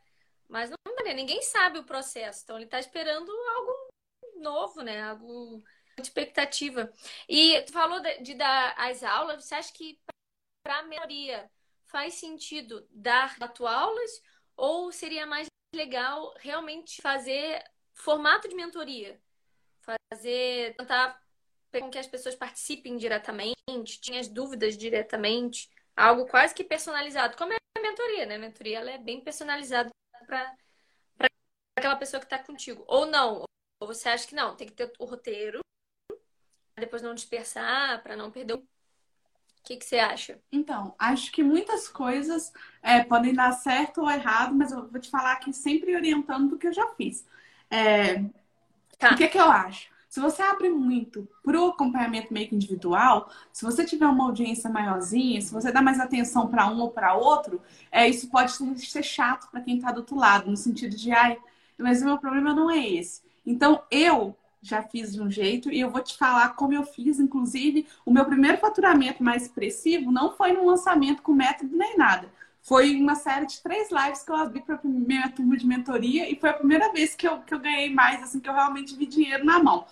[0.47, 1.13] Mas não, né?
[1.13, 2.41] ninguém sabe o processo.
[2.43, 3.71] Então ele está esperando algo
[4.37, 5.01] novo, né?
[5.01, 5.63] Algo
[5.95, 6.91] de expectativa.
[7.27, 9.99] E tu falou de, de dar as aulas, você acha que
[10.63, 11.49] para a mentoria
[11.87, 13.35] faz sentido dar
[13.67, 14.21] aulas
[14.55, 19.19] ou seria mais legal realmente fazer formato de mentoria?
[19.81, 21.19] Fazer, tentar
[21.79, 23.55] com que as pessoas participem diretamente,
[24.01, 28.35] tinha as dúvidas diretamente, algo quase que personalizado, como é a mentoria, né?
[28.35, 29.89] A mentoria ela é bem personalizada
[30.25, 30.55] para
[31.77, 32.83] aquela pessoa que está contigo.
[32.87, 33.45] Ou não,
[33.79, 35.59] ou você acha que não, tem que ter o roteiro,
[36.77, 38.57] depois não dispersar, para não perder o.
[38.57, 40.41] O que, que você acha?
[40.51, 45.07] Então, acho que muitas coisas é, podem dar certo ou errado, mas eu vou te
[45.07, 47.27] falar aqui sempre orientando do que eu já fiz.
[47.69, 48.15] É,
[48.97, 49.13] tá.
[49.13, 49.90] O que, que eu acho?
[50.11, 54.69] Se você abre muito para o acompanhamento meio que individual, se você tiver uma audiência
[54.69, 59.03] maiorzinha, se você dá mais atenção para um ou para outro, é, isso pode ser
[59.03, 61.39] chato para quem está do outro lado, no sentido de, ai,
[61.77, 63.21] mas o meu problema não é esse.
[63.45, 67.17] Então, eu já fiz de um jeito e eu vou te falar como eu fiz.
[67.17, 72.29] Inclusive, o meu primeiro faturamento mais expressivo não foi no lançamento com método nem nada.
[72.61, 76.29] Foi uma série de três lives que eu abri para a minha turma de mentoria
[76.29, 78.95] e foi a primeira vez que eu, que eu ganhei mais, assim, que eu realmente
[78.95, 79.85] vi dinheiro na mão.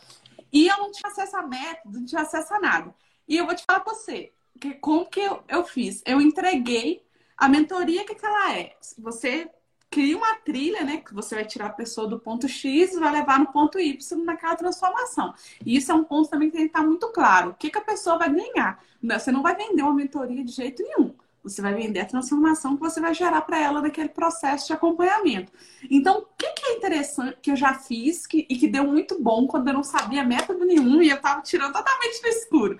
[0.52, 2.94] E eu não tinha acesso a método, não tinha acesso a nada.
[3.28, 6.04] E eu vou te falar para você, que, como que eu, eu fiz?
[6.06, 7.04] Eu entreguei
[7.38, 8.76] a mentoria, que, que ela é?
[8.98, 9.50] Você
[9.90, 10.98] cria uma trilha, né?
[10.98, 14.24] Que você vai tirar a pessoa do ponto X e vai levar no ponto Y
[14.24, 15.34] naquela transformação.
[15.66, 17.52] E isso é um ponto também que tem que estar muito claro.
[17.52, 18.84] O que, que a pessoa vai ganhar?
[19.02, 21.16] Você não vai vender uma mentoria de jeito nenhum.
[21.44, 25.52] Você vai vender a transformação que você vai gerar para ela naquele processo de acompanhamento.
[25.90, 29.22] Então, o que, que, é interessante que eu já fiz que, e que deu muito
[29.22, 32.78] bom quando eu não sabia método nenhum e eu estava tirando totalmente no escuro?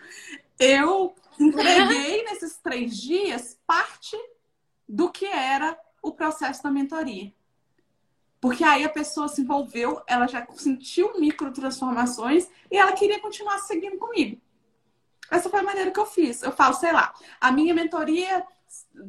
[0.60, 4.18] Eu entreguei nesses três dias parte
[4.88, 7.32] do que era o processo da mentoria.
[8.42, 13.60] Porque aí a pessoa se envolveu, ela já sentiu micro transformações e ela queria continuar
[13.60, 14.40] seguindo comigo.
[15.32, 16.42] Essa foi a maneira que eu fiz.
[16.42, 18.46] Eu falo, sei lá, a minha mentoria,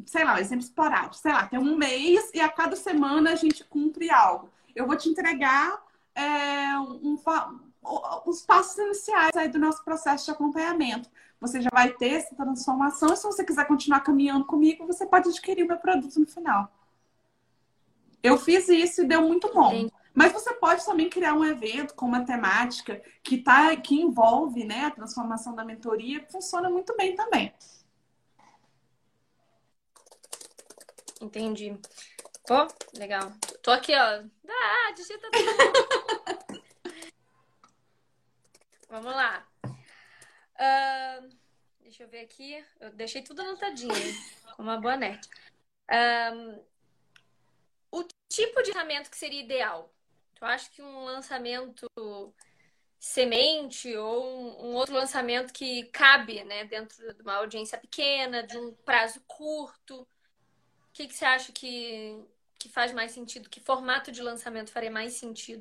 [0.07, 3.37] sei lá, um exemplo explorado, sei lá, tem um mês e a cada semana a
[3.37, 4.51] gente cumpre algo.
[4.75, 5.83] Eu vou te entregar
[6.15, 7.17] é, um,
[8.27, 11.09] os passos iniciais aí do nosso processo de acompanhamento.
[11.41, 15.29] Você já vai ter essa transformação e se você quiser continuar caminhando comigo, você pode
[15.31, 16.71] adquirir o meu produto no final.
[18.23, 19.71] Eu fiz isso e deu muito bom.
[19.71, 19.91] Sim.
[20.21, 24.85] Mas você pode também criar um evento com uma temática que, tá, que envolve né,
[24.85, 27.55] a transformação da mentoria, funciona muito bem também.
[31.23, 31.75] Entendi.
[32.47, 33.33] Pô, legal.
[33.63, 34.23] Tô aqui, ó.
[34.47, 36.61] Ah, digita tudo.
[38.91, 39.49] Vamos lá.
[39.65, 41.31] Uh,
[41.81, 42.63] deixa eu ver aqui.
[42.79, 43.95] Eu deixei tudo anotadinho,
[44.55, 45.27] como uma boa net.
[45.91, 46.63] Um,
[47.91, 49.91] o tipo de lançamento que seria ideal?
[50.41, 51.87] Tu acha que um lançamento
[52.99, 58.73] semente ou um, outro lançamento que cabe né, dentro de uma audiência pequena, de um
[58.73, 60.01] prazo curto?
[60.01, 60.07] O
[60.95, 62.19] que, que você acha que,
[62.59, 63.51] que faz mais sentido?
[63.51, 65.61] Que formato de lançamento faria mais sentido?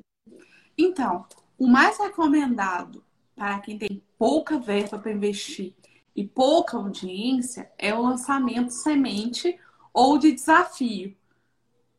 [0.78, 1.26] Então,
[1.58, 3.04] o mais recomendado
[3.36, 5.74] para quem tem pouca verba para investir
[6.16, 9.60] e pouca audiência é o lançamento semente
[9.92, 11.14] ou de desafio,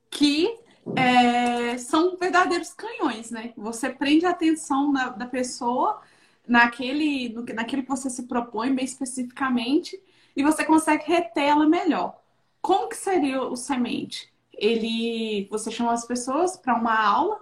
[0.09, 0.59] que
[0.95, 3.53] é, são verdadeiros canhões, né?
[3.55, 6.01] Você prende a atenção da, da pessoa
[6.47, 10.01] naquele, no, naquele que você se propõe bem especificamente
[10.35, 12.19] e você consegue reter ela melhor.
[12.61, 14.31] Como que seria o semente?
[14.53, 17.39] Ele, você chama as pessoas para uma aula,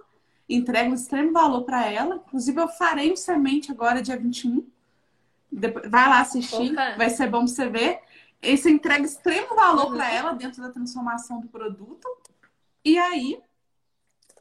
[0.48, 2.16] entrega um extremo valor para ela.
[2.26, 4.66] Inclusive, eu farei o semente agora, dia 21.
[5.52, 6.96] Vai lá assistir, Opa.
[6.96, 8.00] vai ser bom você ver.
[8.40, 9.96] Esse entrega extremo valor uhum.
[9.96, 12.08] para ela dentro da transformação do produto.
[12.84, 13.40] E aí,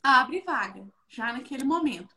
[0.04, 2.16] abre vaga, já naquele momento.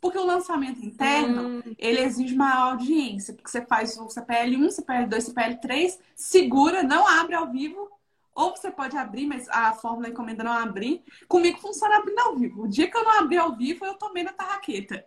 [0.00, 1.74] Porque o lançamento interno, hum.
[1.78, 3.32] ele exige maior audiência.
[3.32, 7.90] Porque você faz o CPL1, CPL2, CPL3, segura, não abre ao vivo.
[8.34, 11.02] Ou você pode abrir, mas a fórmula encomenda não abrir.
[11.28, 12.64] Comigo funciona abrindo ao vivo.
[12.64, 15.06] O dia que eu não abri ao vivo, eu tomei na tarraqueta.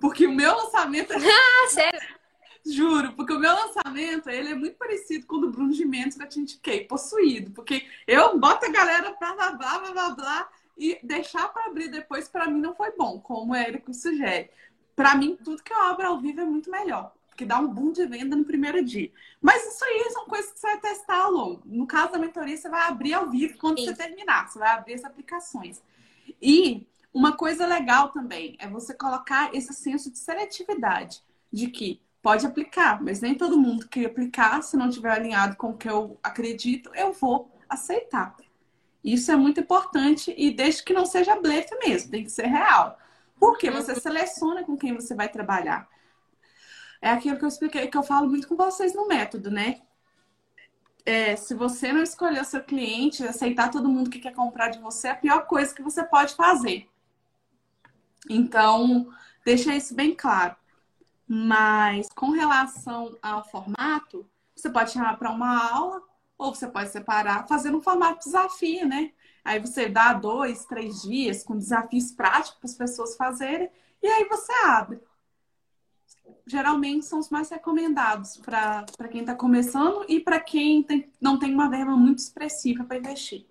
[0.00, 1.12] Porque o meu lançamento...
[1.18, 2.00] Ah, sério?
[2.66, 6.22] Juro, porque o meu lançamento, ele é muito parecido com o do Bruno Gimenez que
[6.22, 7.52] eu te indiquei, possuído.
[7.52, 11.88] Porque eu boto a galera pra blá, blá, blá, blá, blá e deixar para abrir
[11.88, 14.50] depois, para mim, não foi bom, como o Érico sugere.
[14.94, 17.92] Para mim, tudo que eu abro ao vivo é muito melhor, porque dá um boom
[17.92, 19.10] de venda no primeiro dia.
[19.40, 21.62] Mas isso aí são coisas que você vai testar ao longo.
[21.64, 23.86] No caso da mentoria, você vai abrir ao vivo quando Sim.
[23.86, 25.80] você terminar, você vai abrir as aplicações.
[26.42, 32.44] E uma coisa legal também é você colocar esse senso de seletividade, de que pode
[32.44, 36.18] aplicar, mas nem todo mundo que aplicar, se não tiver alinhado com o que eu
[36.20, 38.34] acredito, eu vou aceitar.
[39.04, 42.98] Isso é muito importante e desde que não seja blefe mesmo, tem que ser real.
[43.38, 44.00] Porque você uhum.
[44.00, 45.88] seleciona com quem você vai trabalhar.
[47.00, 49.80] É aquilo que eu expliquei, que eu falo muito com vocês no método, né?
[51.04, 54.80] É, se você não escolher o seu cliente, aceitar todo mundo que quer comprar de
[54.80, 56.88] você, é a pior coisa que você pode fazer.
[58.28, 60.56] Então, deixa isso bem claro.
[61.28, 66.02] Mas com relação ao formato, você pode chamar para uma aula,
[66.38, 69.12] ou você pode separar, fazendo um formato desafio, né?
[69.44, 73.70] Aí você dá dois, três dias com desafios práticos para as pessoas fazerem,
[74.02, 75.00] e aí você abre.
[76.46, 81.52] Geralmente são os mais recomendados para quem está começando e para quem tem, não tem
[81.52, 83.46] uma verba muito expressiva para investir.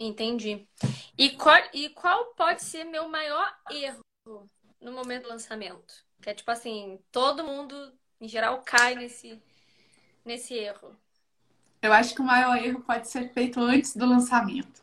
[0.00, 0.66] Entendi.
[1.16, 4.00] E qual, e qual pode ser meu maior erro
[4.80, 6.04] no momento do lançamento?
[6.20, 9.40] Que é tipo assim, todo mundo, em geral, cai nesse,
[10.24, 10.96] nesse erro?
[11.80, 14.82] Eu acho que o maior erro pode ser feito antes do lançamento.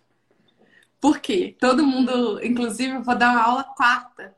[1.00, 1.56] Por quê?
[1.60, 4.36] Todo mundo, inclusive, eu vou dar uma aula quarta,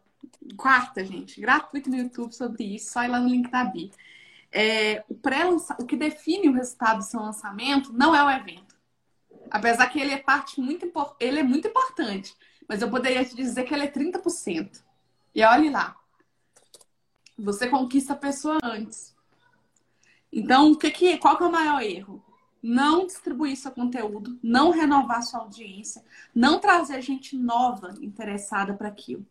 [0.57, 3.91] quarta, gente, gratuito no YouTube sobre isso, só ir lá no link da Bi.
[4.51, 8.75] É, o, o que define o resultado do seu lançamento não é o evento.
[9.51, 12.35] Apesar que ele é parte muito ele é muito importante,
[12.67, 14.83] mas eu poderia te dizer que ele é 30%.
[15.37, 15.95] E olhe lá.
[17.37, 19.15] Você conquista a pessoa antes.
[20.31, 22.25] Então, o que que, qual que é o maior erro?
[22.59, 29.23] Não distribuir seu conteúdo, não renovar sua audiência, não trazer gente nova interessada para aquilo.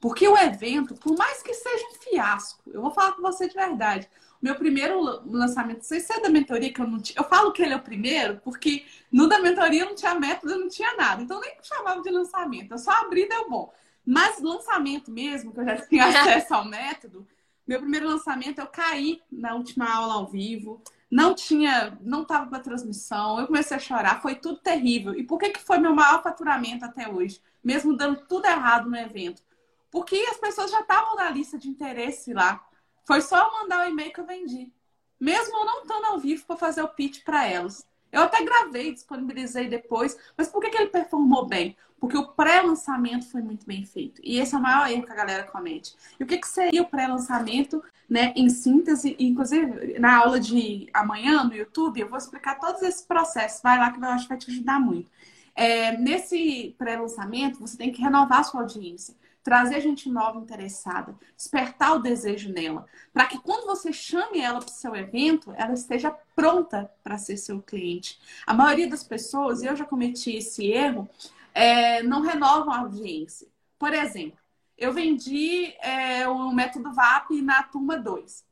[0.00, 3.54] Porque o evento, por mais que seja um fiasco, eu vou falar com você de
[3.54, 4.10] verdade.
[4.42, 7.16] Meu primeiro lançamento, sem ser da mentoria, que eu não tinha.
[7.16, 10.68] Eu falo que ele é o primeiro, porque no da mentoria não tinha método, não
[10.68, 11.22] tinha nada.
[11.22, 12.72] Então nem chamava de lançamento.
[12.72, 13.72] Eu só abri e deu bom.
[14.04, 17.26] Mas lançamento mesmo, que eu já tinha acesso ao método,
[17.66, 22.58] meu primeiro lançamento, eu caí na última aula ao vivo, não tinha, não estava para
[22.58, 25.14] transmissão, eu comecei a chorar, foi tudo terrível.
[25.14, 27.40] E por que, que foi meu maior faturamento até hoje?
[27.62, 29.42] Mesmo dando tudo errado no evento.
[29.90, 32.66] Porque as pessoas já estavam na lista de interesse lá.
[33.06, 34.72] Foi só eu mandar o e-mail que eu vendi.
[35.20, 37.86] Mesmo eu não estando ao vivo para fazer o pitch para elas.
[38.10, 41.76] Eu até gravei, disponibilizei depois, mas por que, que ele performou bem?
[42.04, 44.20] Porque o pré-lançamento foi muito bem feito.
[44.22, 45.94] E esse é o maior erro que a galera comete.
[46.20, 49.16] E o que, que seria o pré-lançamento, né, em síntese?
[49.18, 53.62] Inclusive, na aula de amanhã no YouTube, eu vou explicar todos esses processos.
[53.62, 55.10] Vai lá que eu acho que vai te ajudar muito.
[55.54, 61.98] É, nesse pré-lançamento, você tem que renovar sua audiência trazer gente nova interessada, despertar o
[61.98, 66.90] desejo nela, para que quando você chame ela para o seu evento, ela esteja pronta
[67.02, 68.18] para ser seu cliente.
[68.46, 71.06] A maioria das pessoas, eu já cometi esse erro,
[71.54, 73.48] é, não renovam a audiência.
[73.78, 74.38] Por exemplo,
[74.76, 78.44] eu vendi é, o método VAP na turma 2.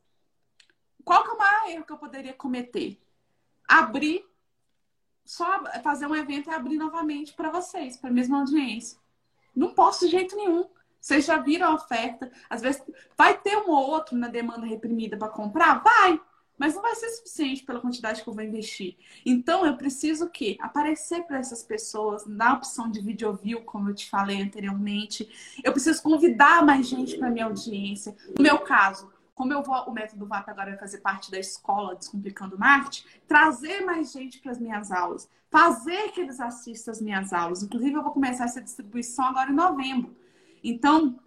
[1.03, 2.97] Qual que é o maior erro que eu poderia cometer?
[3.67, 4.25] Abrir,
[5.25, 8.97] só fazer um evento e abrir novamente para vocês, para a mesma audiência.
[9.53, 10.69] Não posso de jeito nenhum.
[10.99, 12.31] Vocês já viram a oferta?
[12.49, 12.81] Às vezes
[13.17, 15.83] vai ter um ou outro na demanda reprimida para comprar?
[15.83, 16.21] Vai.
[16.63, 18.95] Mas não vai ser suficiente pela quantidade que eu vou investir.
[19.25, 23.93] Então, eu preciso que aparecer para essas pessoas na opção de vídeo view, como eu
[23.93, 25.29] te falei anteriormente.
[25.61, 28.15] Eu preciso convidar mais gente para minha audiência.
[28.37, 31.97] No meu caso, como eu vou, o método VAP agora vai fazer parte da escola
[31.97, 37.33] Descomplicando Marte, trazer mais gente para as minhas aulas, fazer que eles assistam as minhas
[37.33, 37.61] aulas.
[37.61, 40.15] Inclusive, eu vou começar essa distribuição agora em novembro.
[40.63, 41.19] Então,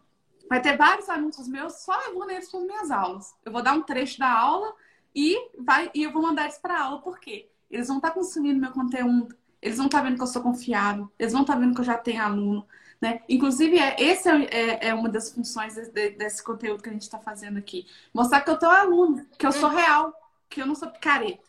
[0.48, 3.34] vai ter vários anúncios meus só levando eles para as minhas aulas.
[3.44, 4.74] Eu vou dar um trecho da aula
[5.16, 7.00] e, vai, e eu vou mandar eles para a aula.
[7.00, 7.48] Por quê?
[7.70, 10.42] Eles vão estar tá consumindo meu conteúdo, eles vão estar tá vendo que eu sou
[10.42, 12.68] confiável, eles vão estar tá vendo que eu já tenho aluno.
[13.00, 13.22] Né?
[13.26, 17.02] Inclusive, é, esse é, é, é, uma das funções de, desse conteúdo que a gente
[17.02, 17.86] está fazendo aqui.
[18.12, 20.12] Mostrar que eu tô aluno, que eu sou real,
[20.50, 21.46] que eu não sou picareta.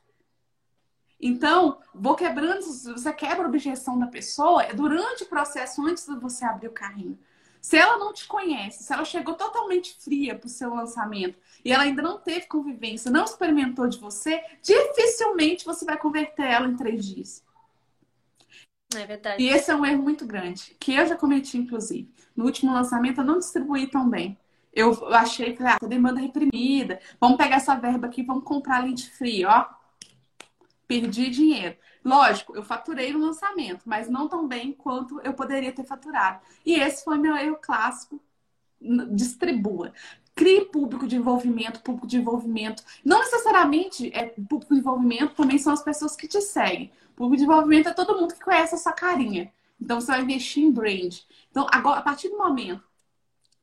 [1.20, 6.16] Então, vou quebrando, você quebra a objeção da pessoa é durante o processo, antes de
[6.16, 7.18] você abrir o carrinho.
[7.62, 11.72] Se ela não te conhece, se ela chegou totalmente fria para o seu lançamento e
[11.72, 16.76] ela ainda não teve convivência, não experimentou de você, dificilmente você vai converter ela em
[16.76, 17.44] três dias.
[18.96, 19.44] É verdade.
[19.44, 22.10] E esse é um erro muito grande, que eu já cometi, inclusive.
[22.36, 24.38] No último lançamento, eu não distribuí tão bem.
[24.72, 29.44] Eu achei que, ah, demanda reprimida, vamos pegar essa verba aqui, vamos comprar lead free,
[29.44, 29.66] ó.
[30.88, 31.76] Perdi dinheiro.
[32.04, 36.40] Lógico, eu faturei no lançamento, mas não tão bem quanto eu poderia ter faturado.
[36.66, 38.20] E esse foi meu erro clássico.
[39.12, 39.92] Distribua.
[40.34, 42.84] Crie público de envolvimento, público de envolvimento.
[43.04, 46.92] Não necessariamente é público de envolvimento, também são as pessoas que te seguem.
[47.16, 49.52] Público de envolvimento é todo mundo que conhece a sua carinha.
[49.82, 51.18] Então você vai investir em brand.
[51.50, 52.84] Então, agora, a partir do momento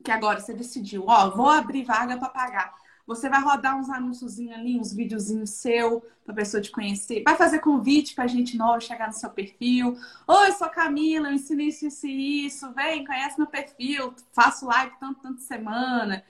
[0.03, 2.75] que agora você decidiu, ó, vou abrir vaga para pagar.
[3.05, 7.21] Você vai rodar uns anúncios ali, uns videozinhos seu para a pessoa te conhecer.
[7.23, 9.95] Vai fazer convite para gente nova chegar no seu perfil.
[10.27, 12.73] Oi, sou Camila, eu ensino isso, isso e isso.
[12.73, 14.15] Vem, conhece meu perfil.
[14.33, 16.23] Faço live tanto, tanto semana.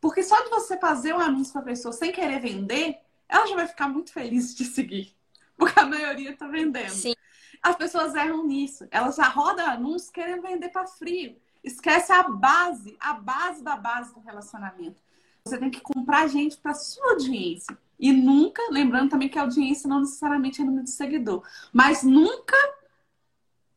[0.00, 2.98] Porque só de você fazer um anúncio para a pessoa sem querer vender,
[3.28, 5.14] ela já vai ficar muito feliz de seguir.
[5.54, 6.90] Porque a maioria está vendendo.
[6.90, 7.14] Sim.
[7.62, 8.86] As pessoas erram nisso.
[8.90, 11.36] Elas já rodam anúncios querendo vender para frio.
[11.62, 15.02] Esquece a base, a base da base do relacionamento.
[15.46, 17.78] Você tem que comprar gente para sua audiência.
[17.98, 22.56] E nunca, lembrando também que a audiência não necessariamente é número de seguidor, mas nunca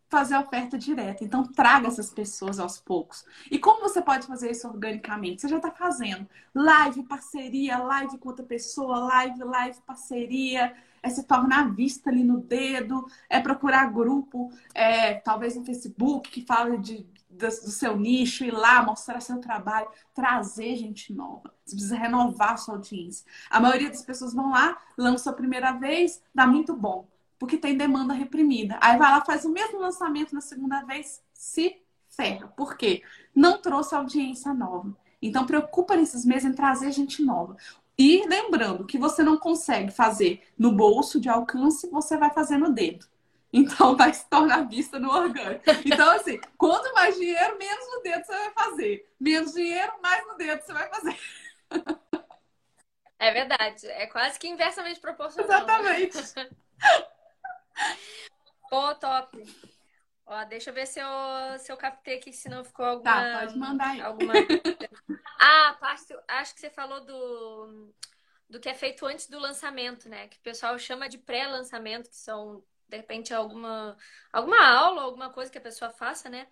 [0.09, 1.23] fazer a oferta direta.
[1.23, 3.23] Então, traga essas pessoas aos poucos.
[3.51, 5.41] E como você pode fazer isso organicamente?
[5.41, 10.75] Você já está fazendo live, parceria, live com outra pessoa, live, live, parceria.
[11.01, 16.45] É se tornar vista ali no dedo, é procurar grupo, é, talvez no Facebook, que
[16.45, 21.53] fala de, do, do seu nicho, ir lá mostrar seu trabalho, trazer gente nova.
[21.65, 23.25] Você precisa renovar sua audiência.
[23.49, 27.07] A maioria das pessoas vão lá, lança a primeira vez, dá muito bom
[27.39, 28.77] porque tem demanda reprimida.
[28.81, 31.77] Aí vai lá, faz o mesmo lançamento na segunda vez, se
[32.09, 32.47] ferra.
[32.49, 33.01] Por quê?
[33.33, 34.93] Não trouxe audiência nova.
[35.21, 37.55] Então, preocupa nesses meses em trazer gente nova.
[37.99, 42.71] E lembrando que você não consegue fazer no bolso de alcance, você vai fazer no
[42.71, 43.05] dedo.
[43.51, 45.65] Então, vai se tornar vista no orgânico.
[45.83, 49.11] Então, assim, quanto mais dinheiro, menos no dedo você vai fazer.
[49.19, 51.19] Menos dinheiro, mais no dedo você vai fazer.
[53.19, 53.85] É verdade.
[53.87, 55.57] É quase que inversamente proporcional.
[55.57, 56.17] Exatamente.
[58.69, 59.43] Pô, top.
[60.31, 61.07] Ó, deixa eu ver se eu,
[61.57, 63.11] se eu captei aqui, se não ficou alguma...
[63.11, 64.01] Tá, pode mandar aí.
[64.01, 64.33] Alguma...
[65.39, 67.91] ah, parte, acho que você falou do,
[68.47, 70.27] do que é feito antes do lançamento, né?
[70.27, 73.97] Que o pessoal chama de pré-lançamento, que são, de repente, alguma,
[74.31, 76.47] alguma aula, alguma coisa que a pessoa faça, né?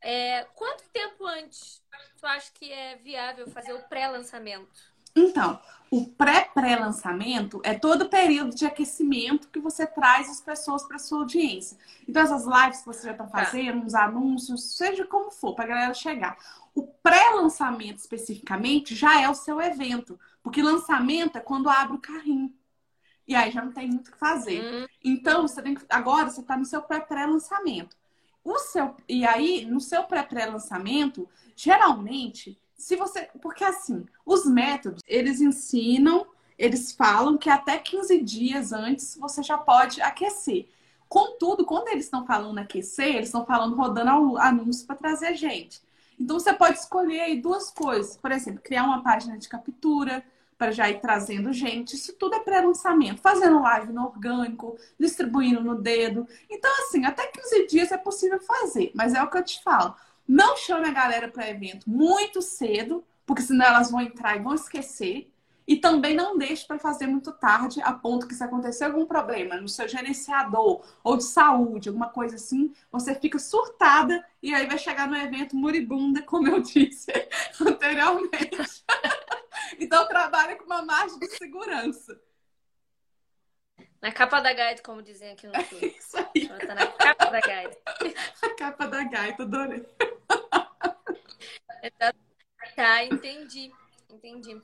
[0.00, 1.84] É, quanto tempo antes
[2.16, 4.80] tu acha que é viável fazer o pré-lançamento?
[5.14, 5.58] Então,
[5.90, 11.20] o pré-pré-lançamento é todo o período de aquecimento que você traz as pessoas para sua
[11.20, 11.78] audiência.
[12.06, 13.44] Então, essas lives que você já está tá.
[13.44, 16.36] fazendo, os anúncios, seja como for, para a galera chegar.
[16.74, 20.18] O pré-lançamento, especificamente, já é o seu evento.
[20.42, 22.52] Porque lançamento é quando abre o carrinho.
[23.26, 24.62] E aí já não tem muito o que fazer.
[24.62, 24.86] Uhum.
[25.02, 27.96] Então, você tem que, agora você está no seu pré-pré-lançamento.
[28.44, 33.28] O seu, e aí, no seu pré-pré-lançamento, geralmente se você.
[33.42, 39.58] Porque assim, os métodos, eles ensinam, eles falam que até 15 dias antes você já
[39.58, 40.68] pode aquecer.
[41.08, 45.82] Contudo, quando eles estão falando aquecer, eles estão falando rodando anúncio para trazer gente.
[46.20, 48.16] Então você pode escolher aí duas coisas.
[48.16, 50.24] Por exemplo, criar uma página de captura
[50.56, 51.94] para já ir trazendo gente.
[51.94, 53.20] Isso tudo é pré-lançamento.
[53.20, 56.26] Fazendo live no orgânico, distribuindo no dedo.
[56.50, 58.90] Então, assim, até 15 dias é possível fazer.
[58.94, 59.94] Mas é o que eu te falo.
[60.28, 64.54] Não chame a galera para evento muito cedo, porque senão elas vão entrar e vão
[64.54, 65.32] esquecer.
[65.66, 69.56] E também não deixe para fazer muito tarde, a ponto que se acontecer algum problema
[69.56, 74.78] no seu gerenciador ou de saúde, alguma coisa assim, você fica surtada e aí vai
[74.78, 77.12] chegar no evento moribunda, como eu disse
[77.60, 78.84] anteriormente.
[79.78, 82.18] então trabalhe com uma margem de segurança.
[84.00, 85.78] Na capa da gaita, como dizem aqui no É sul.
[85.80, 86.46] isso aí.
[86.48, 87.76] Ela tá na capa da gaita.
[88.42, 89.84] A capa da gaita, adorei.
[92.76, 93.72] Tá, entendi.
[94.10, 94.60] Entendi.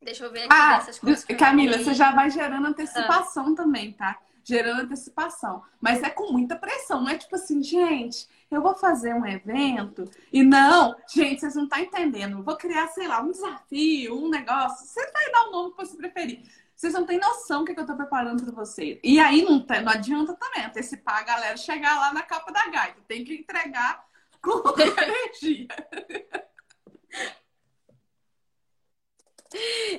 [0.00, 1.24] Deixa eu ver aqui Ah, dessas coisas.
[1.24, 4.18] Camila, você já vai gerando antecipação também, tá?
[4.42, 5.62] Gerando antecipação.
[5.80, 7.02] Mas é com muita pressão.
[7.02, 11.64] Não é tipo assim, gente, eu vou fazer um evento e não, gente, vocês não
[11.64, 12.38] estão entendendo.
[12.38, 14.86] Eu vou criar, sei lá, um desafio, um negócio.
[14.86, 16.42] Você vai dar o nome que você preferir.
[16.84, 19.00] Vocês não têm noção do que, que eu tô preparando para vocês.
[19.02, 22.68] E aí não, tem- não adianta também antecipar a galera chegar lá na capa da
[22.68, 23.00] gaita.
[23.08, 24.06] Tem que entregar
[24.42, 25.66] com energia.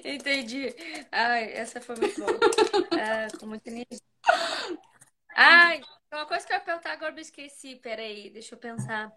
[0.04, 0.76] Entendi.
[1.12, 2.40] Ai, essa foi muito boa.
[2.92, 4.00] Ah, com muita energia.
[5.36, 5.82] Ai,
[6.14, 7.78] uma coisa que eu ia perguntar agora eu esqueci.
[7.78, 9.12] Peraí, deixa eu pensar.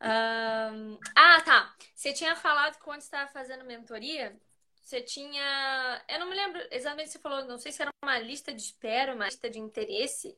[0.00, 1.74] Ah, tá.
[1.96, 4.40] Você tinha falado que quando você estava fazendo mentoria,
[4.82, 6.02] você tinha.
[6.08, 8.52] Eu não me lembro exatamente o que você falou, não sei se era uma lista
[8.52, 10.36] de espera, uma lista de interesse,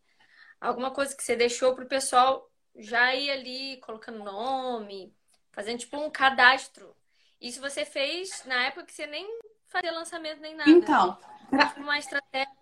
[0.60, 5.14] alguma coisa que você deixou para o pessoal já ir ali colocando nome,
[5.52, 6.94] fazendo tipo um cadastro.
[7.40, 9.26] Isso você fez na época que você nem
[9.66, 10.70] fazia lançamento nem nada.
[10.70, 11.18] Então,
[11.50, 12.54] pra- Tipo uma estratégia.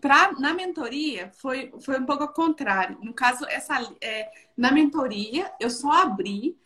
[0.00, 2.98] Pra, na mentoria foi, foi um pouco ao contrário.
[3.02, 6.58] No caso, essa, é, na mentoria, eu só abri,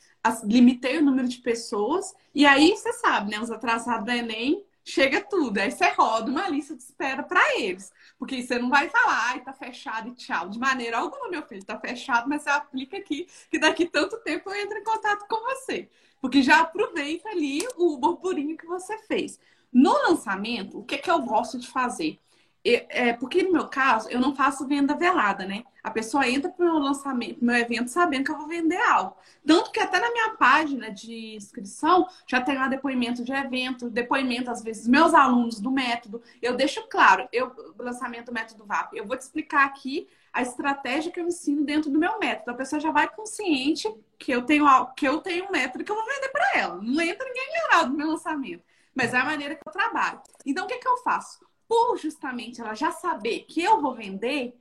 [0.45, 3.41] limitei o número de pessoas, e aí você sabe, né?
[3.41, 5.59] Os atrasados do Enem chega tudo.
[5.59, 7.93] Aí você roda uma lista de espera para eles.
[8.19, 10.49] Porque você não vai falar, ai, tá fechado e tchau.
[10.49, 14.51] De maneira alguma, meu filho, tá fechado, mas você aplica aqui, que daqui tanto tempo
[14.51, 15.89] eu entro em contato com você.
[16.21, 19.41] Porque já aproveita ali o burburinho que você fez.
[19.73, 22.19] No lançamento, o que, que eu gosto de fazer?
[22.65, 25.65] É, porque no meu caso, eu não faço venda velada, né?
[25.83, 29.17] A pessoa entra pro meu lançamento, pro meu evento, sabendo que eu vou vender algo.
[29.45, 34.49] Tanto que até na minha página de inscrição já tem lá depoimento de evento, depoimento,
[34.49, 36.23] às vezes, meus alunos do método.
[36.41, 41.11] Eu deixo claro, eu, lançamento do método VAP, eu vou te explicar aqui a estratégia
[41.11, 42.53] que eu ensino dentro do meu método.
[42.53, 45.97] A pessoa já vai consciente que eu tenho que eu tenho um método que eu
[45.97, 46.77] vou vender para ela.
[46.81, 48.63] Não entra ninguém enganado no meu lançamento.
[48.95, 50.21] Mas é a maneira que eu trabalho.
[50.47, 51.41] Então, o que, que eu faço?
[51.73, 54.55] Por justamente ela já saber que eu vou vender,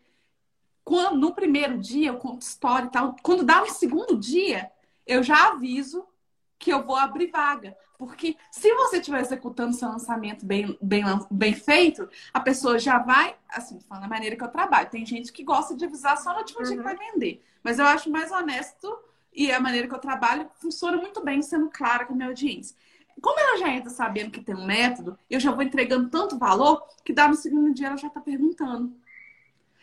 [0.81, 3.17] quando, no primeiro dia eu conto história e tal.
[3.21, 4.71] Quando dá no segundo dia,
[5.05, 6.07] eu já aviso
[6.57, 7.75] que eu vou abrir vaga.
[7.97, 13.35] Porque se você estiver executando seu lançamento bem, bem, bem feito, a pessoa já vai,
[13.49, 14.89] assim, falando da maneira que eu trabalho.
[14.89, 17.43] Tem gente que gosta de avisar só no último dia que vai vender.
[17.61, 18.97] Mas eu acho mais honesto
[19.33, 22.73] e a maneira que eu trabalho funciona muito bem sendo clara com a minha audiência.
[23.19, 26.83] Como ela já entra sabendo que tem um método, eu já vou entregando tanto valor
[27.03, 28.95] que dá no segundo dia ela já está perguntando.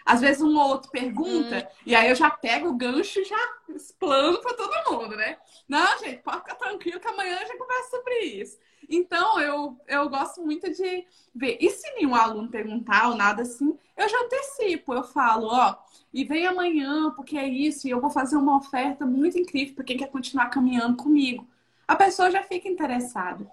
[0.05, 3.37] Às vezes um ou outro pergunta, e aí eu já pego o gancho e já
[3.69, 5.37] explano para todo mundo, né?
[5.69, 8.59] Não, gente, pode ficar tranquilo que amanhã a gente conversa sobre isso.
[8.89, 11.59] Então, eu, eu gosto muito de ver.
[11.61, 14.95] E se nenhum aluno perguntar ou nada assim, eu já antecipo.
[14.95, 15.77] Eu falo, ó,
[16.13, 19.85] e vem amanhã, porque é isso, e eu vou fazer uma oferta muito incrível para
[19.85, 21.47] quem quer continuar caminhando comigo.
[21.89, 23.51] A pessoa já fica interessada.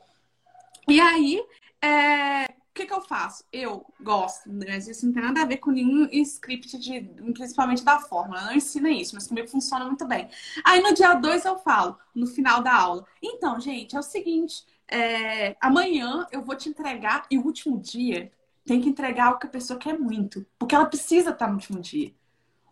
[0.88, 1.42] E aí,
[1.82, 3.46] é, o que, que eu faço?
[3.52, 7.02] Eu gosto, mas isso não tem nada a ver com nenhum script, de,
[7.34, 8.42] principalmente da fórmula.
[8.42, 10.30] Eu não ensina isso, mas comigo funciona muito bem.
[10.66, 13.06] Aí no dia 2 eu falo, no final da aula.
[13.24, 18.32] Então, gente, é o seguinte: é, amanhã eu vou te entregar, e o último dia
[18.66, 21.80] tem que entregar o que a pessoa quer muito, porque ela precisa estar no último
[21.80, 22.14] dia.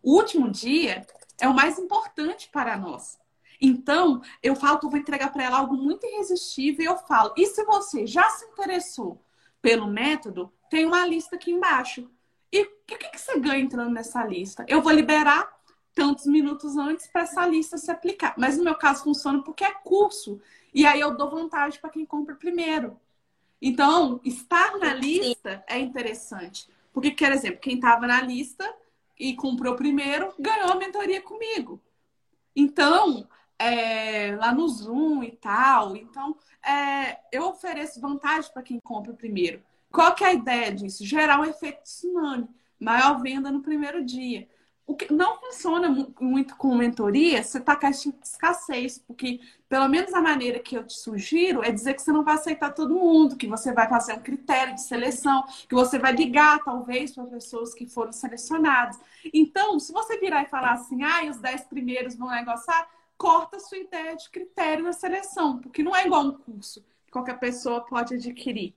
[0.02, 1.06] O último dia
[1.40, 3.18] é o mais importante para nós.
[3.60, 7.34] Então, eu falo que eu vou entregar para ela algo muito irresistível e eu falo,
[7.38, 9.22] e se você já se interessou
[9.62, 12.10] pelo método, tem uma lista aqui embaixo.
[12.52, 14.66] E o que, que você ganha entrando nessa lista?
[14.68, 15.52] Eu vou liberar
[15.94, 18.34] tantos minutos antes para essa lista se aplicar.
[18.38, 20.40] Mas no meu caso funciona porque é curso.
[20.74, 23.00] E aí eu dou vantagem para quem compra primeiro.
[23.62, 26.68] Então, estar na lista é interessante.
[26.92, 28.72] Porque, por exemplo, quem estava na lista
[29.18, 31.82] e comprou primeiro ganhou a mentoria comigo.
[32.56, 33.28] Então,
[33.64, 35.96] é, lá no Zoom e tal.
[35.96, 36.36] Então,
[36.66, 39.62] é, eu ofereço vantagem para quem compra primeiro.
[39.92, 41.06] Qual que é a ideia disso?
[41.06, 42.50] Gerar um efeito tsunami,
[42.80, 44.48] maior venda no primeiro dia.
[44.86, 45.90] O que não funciona
[46.20, 49.40] muito com mentoria, você tá com de escassez, porque
[49.70, 52.74] pelo menos a maneira que eu te sugiro é dizer que você não vai aceitar
[52.74, 57.16] todo mundo, que você vai fazer um critério de seleção, que você vai ligar talvez
[57.16, 59.00] para pessoas que foram selecionadas.
[59.34, 62.86] Então, se você virar e falar assim, ah, os 10 primeiros vão negociar,
[63.24, 67.12] corta a sua ideia de critério na seleção, porque não é igual um curso que
[67.14, 68.76] qualquer pessoa pode adquirir.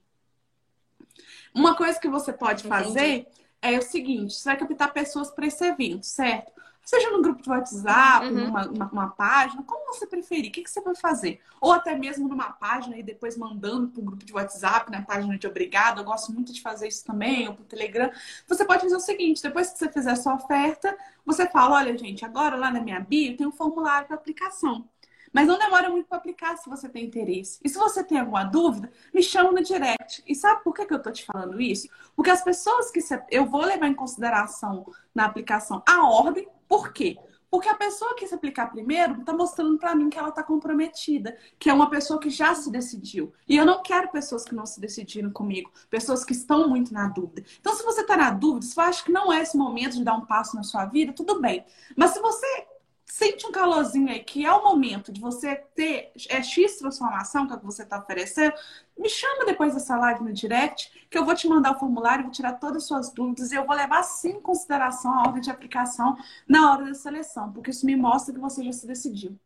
[1.53, 3.27] Uma coisa que você pode fazer
[3.61, 6.53] é o seguinte: você vai captar pessoas para esse evento, certo?
[6.87, 8.33] Seja no grupo de WhatsApp, uhum.
[8.33, 11.41] numa, uma, uma, página, como você preferir, o que, que você vai fazer?
[11.61, 15.37] Ou até mesmo numa página e depois mandando para o grupo de WhatsApp, na página
[15.37, 15.99] de obrigado.
[15.99, 18.09] Eu gosto muito de fazer isso também, ou para o Telegram.
[18.47, 21.99] Você pode fazer o seguinte: depois que você fizer a sua oferta, você fala: olha,
[21.99, 24.89] gente, agora lá na minha bio tem um formulário para aplicação.
[25.33, 27.59] Mas não demora muito para aplicar se você tem interesse.
[27.65, 30.23] E se você tem alguma dúvida, me chama no direct.
[30.27, 31.89] E sabe por que, que eu tô te falando isso?
[32.15, 33.21] Porque as pessoas que se...
[33.31, 37.17] eu vou levar em consideração na aplicação a ordem, por quê?
[37.51, 41.37] Porque a pessoa que se aplicar primeiro está mostrando para mim que ela está comprometida,
[41.59, 43.33] que é uma pessoa que já se decidiu.
[43.49, 47.09] E eu não quero pessoas que não se decidiram comigo, pessoas que estão muito na
[47.09, 47.45] dúvida.
[47.61, 50.05] Então, se você está na dúvida, se você acha que não é esse momento de
[50.05, 51.65] dar um passo na sua vida, tudo bem.
[51.97, 52.67] Mas se você
[53.07, 57.55] sente um calorzinho aí, que é o momento de você ter é X transformação que
[57.55, 58.55] é que você está oferecendo,
[58.99, 62.33] me chama depois dessa live no direct, que eu vou te mandar o formulário, vou
[62.33, 65.51] tirar todas as suas dúvidas e eu vou levar sim em consideração a ordem de
[65.51, 66.17] aplicação
[66.49, 69.39] na hora da seleção, porque isso me mostra que você já se decidiu.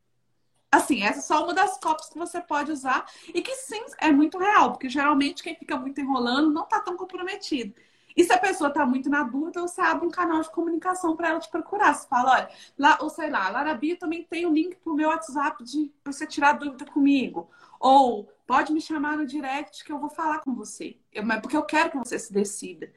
[0.72, 3.04] Assim, essa é só uma das cópias que você pode usar
[3.34, 6.96] e que sim é muito real, porque geralmente quem fica muito enrolando não está tão
[6.96, 7.74] comprometido.
[8.16, 11.28] E se a pessoa está muito na dúvida, você abre um canal de comunicação para
[11.28, 11.94] ela te procurar.
[11.94, 14.76] Você fala, olha, lá, ou sei lá, lá na Bia também tem o um link
[14.76, 17.50] para o meu WhatsApp de você tirar dúvida comigo.
[17.78, 20.96] Ou pode me chamar no direct que eu vou falar com você.
[21.12, 22.92] Eu, mas porque eu quero que você se decida.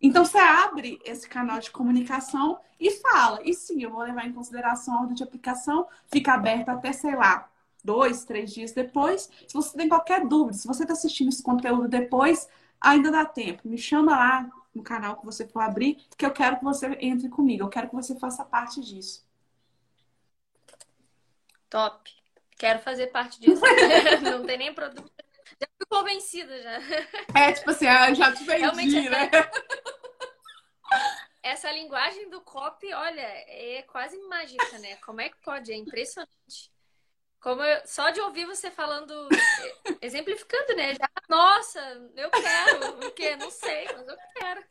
[0.00, 3.40] Então você abre esse canal de comunicação e fala.
[3.44, 7.16] E sim, eu vou levar em consideração a ordem de aplicação, fica aberta até, sei
[7.16, 7.50] lá,
[7.84, 9.28] dois, três dias depois.
[9.46, 12.48] Se você tem qualquer dúvida, se você está assistindo esse conteúdo depois,
[12.80, 13.68] ainda dá tempo.
[13.68, 17.28] Me chama lá no canal que você for abrir, que eu quero que você entre
[17.28, 17.64] comigo.
[17.64, 19.26] Eu quero que você faça parte disso.
[21.68, 22.10] Top.
[22.56, 23.62] Quero fazer parte disso.
[24.22, 25.12] Não tem nem produto.
[25.60, 26.78] Já fui convencida já.
[27.34, 29.30] É, tipo assim, já te vendi, Realmente, né?
[31.42, 34.96] Essa linguagem do copy, olha, é quase mágica, né?
[34.96, 35.72] Como é que pode?
[35.72, 36.70] É impressionante.
[37.40, 39.28] Como eu, só de ouvir você falando,
[40.02, 40.94] exemplificando, né?
[40.94, 41.80] Já, nossa,
[42.16, 43.36] eu quero, o quê?
[43.36, 44.64] Não sei, mas eu quero.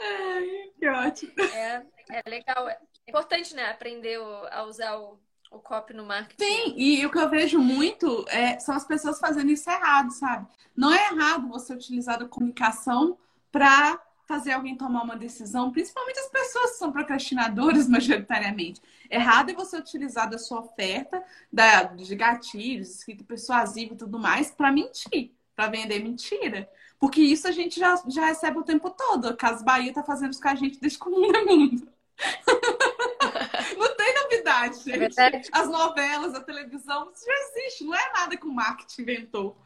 [0.00, 1.32] Ai, que ótimo.
[1.40, 2.68] É, é legal.
[2.68, 3.70] É importante, né?
[3.70, 4.18] Aprender
[4.50, 5.20] a usar o,
[5.50, 6.42] o copy no marketing.
[6.42, 10.46] Sim, e o que eu vejo muito é, são as pessoas fazendo isso errado, sabe?
[10.74, 13.18] Não é errado você utilizar a comunicação
[13.50, 18.80] para fazer alguém tomar uma decisão, principalmente as pessoas que são procrastinadoras majoritariamente.
[19.10, 24.50] Errado é você utilizar da sua oferta, da, de gatilhos, escrito persuasivo e tudo mais,
[24.50, 26.70] para mentir, para vender mentira.
[26.98, 29.28] Porque isso a gente já, já recebe o tempo todo.
[29.28, 31.88] A Casa Bahia tá fazendo isso com a gente desde que o mundo é mundo.
[33.78, 35.18] não tem novidade, é gente.
[35.18, 37.84] É As novelas, a televisão, isso já existe.
[37.84, 39.56] Não é nada que o marketing inventou.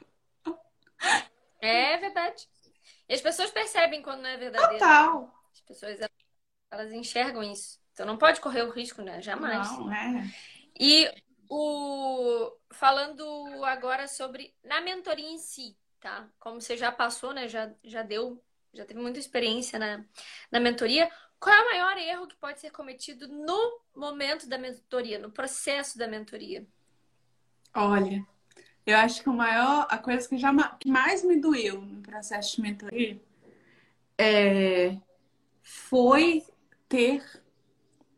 [1.61, 2.47] É verdade.
[3.09, 4.75] E as pessoas percebem quando não é verdadeiro.
[4.75, 5.35] Total.
[5.53, 5.99] As pessoas,
[6.71, 7.81] elas enxergam isso.
[7.93, 9.21] Então não pode correr o risco, né?
[9.21, 9.71] Jamais.
[9.79, 10.25] Não, é.
[10.79, 11.11] E
[11.49, 13.25] o falando
[13.65, 16.29] agora sobre na mentoria em si, tá?
[16.39, 17.47] Como você já passou, né?
[17.49, 18.43] Já, já deu,
[18.73, 20.05] já teve muita experiência na,
[20.51, 21.11] na mentoria.
[21.39, 25.99] Qual é o maior erro que pode ser cometido no momento da mentoria, no processo
[25.99, 26.67] da mentoria?
[27.75, 28.25] Olha,
[28.87, 32.57] eu acho que o maior, a coisa que, já, que mais me doeu no processo
[32.57, 33.21] de mentoria
[34.19, 34.97] é,
[35.63, 36.45] foi
[36.89, 37.23] ter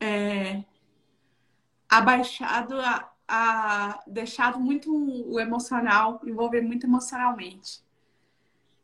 [0.01, 0.65] é,
[1.89, 4.91] abaixado, a, a, deixado muito
[5.31, 7.85] o emocional, envolver muito emocionalmente.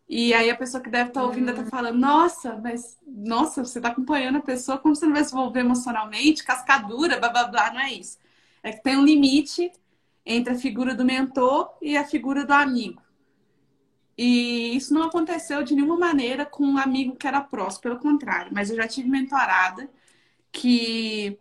[0.09, 3.79] E aí a pessoa que deve estar tá ouvindo está falando, nossa, mas nossa, você
[3.79, 7.73] está acompanhando a pessoa como se não vai se envolver emocionalmente, cascadura, blá blá blá,
[7.73, 8.19] não é isso.
[8.63, 9.73] É que tem um limite
[10.33, 13.03] entre a figura do mentor e a figura do amigo.
[14.17, 18.53] E isso não aconteceu de nenhuma maneira com um amigo que era próximo, pelo contrário.
[18.55, 19.91] Mas eu já tive mentorada
[20.53, 21.37] que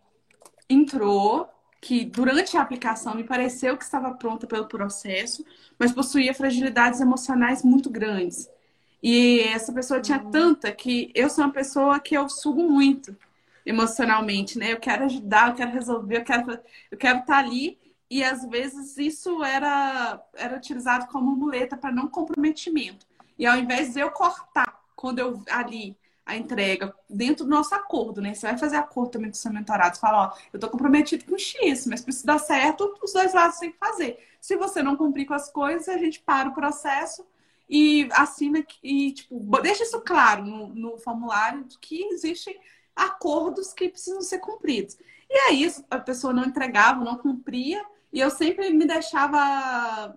[0.68, 1.48] entrou,
[1.80, 5.44] que durante a aplicação me pareceu que estava pronta pelo processo,
[5.78, 8.48] mas possuía fragilidades emocionais muito grandes.
[9.00, 10.30] E essa pessoa tinha uhum.
[10.30, 13.16] tanta que eu sou uma pessoa que eu sugo muito
[13.64, 14.72] emocionalmente, né?
[14.72, 16.58] Eu quero ajudar, eu quero resolver, eu quero,
[16.90, 17.78] eu quero estar ali
[18.10, 23.06] e às vezes isso era, era utilizado como muleta para não comprometimento.
[23.38, 25.96] E ao invés de eu cortar quando eu ali
[26.26, 28.34] a entrega dentro do nosso acordo, né?
[28.34, 29.98] Você vai fazer acordo também com o seu mentorado.
[29.98, 33.72] Fala, ó, eu tô comprometido com X, mas precisa dar certo, os dois lados têm
[33.72, 34.18] que fazer.
[34.40, 37.26] Se você não cumprir com as coisas, a gente para o processo
[37.68, 42.58] e assina e, tipo, deixa isso claro no, no formulário de que existem
[42.94, 44.98] acordos que precisam ser cumpridos.
[45.28, 50.16] E aí a pessoa não entregava, não cumpria, e eu sempre me deixava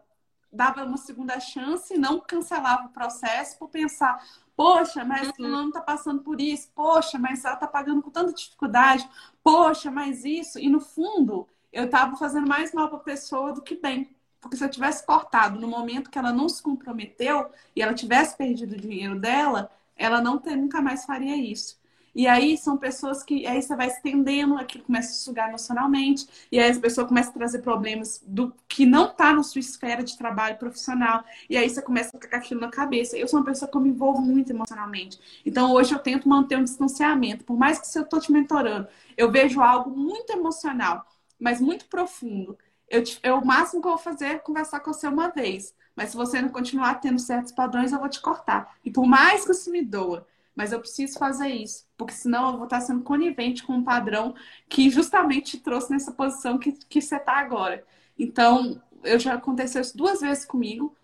[0.53, 4.23] dava uma segunda chance, não cancelava o processo por pensar,
[4.55, 5.47] poxa, mas uhum.
[5.47, 9.09] não está passando por isso, poxa, mas ela está pagando com tanta dificuldade,
[9.43, 10.59] poxa, mas isso.
[10.59, 14.15] E no fundo, eu estava fazendo mais mal para a pessoa do que bem.
[14.39, 18.37] Porque se eu tivesse cortado no momento que ela não se comprometeu e ela tivesse
[18.37, 21.79] perdido o dinheiro dela, ela não ter, nunca mais faria isso.
[22.15, 26.59] E aí são pessoas que aí você vai estendendo, aquilo começa a sugar emocionalmente, e
[26.59, 30.17] aí as pessoas começam a trazer problemas do que não está na sua esfera de
[30.17, 33.17] trabalho profissional, e aí você começa a ficar aquilo na cabeça.
[33.17, 35.19] Eu sou uma pessoa que eu me envolvo muito emocionalmente.
[35.45, 38.87] Então hoje eu tento manter um distanciamento, por mais que se eu estou te mentorando,
[39.17, 41.05] eu vejo algo muito emocional,
[41.39, 42.57] mas muito profundo.
[42.89, 45.73] Eu, eu, o máximo que eu vou fazer é conversar com você uma vez.
[45.95, 48.75] Mas se você não continuar tendo certos padrões, eu vou te cortar.
[48.83, 52.57] E por mais que isso me doa, mas eu preciso fazer isso, porque senão eu
[52.57, 54.35] vou estar sendo conivente com um padrão
[54.69, 57.83] que justamente te trouxe nessa posição que, que você está agora.
[58.17, 60.95] Então, eu já aconteceu isso duas vezes comigo,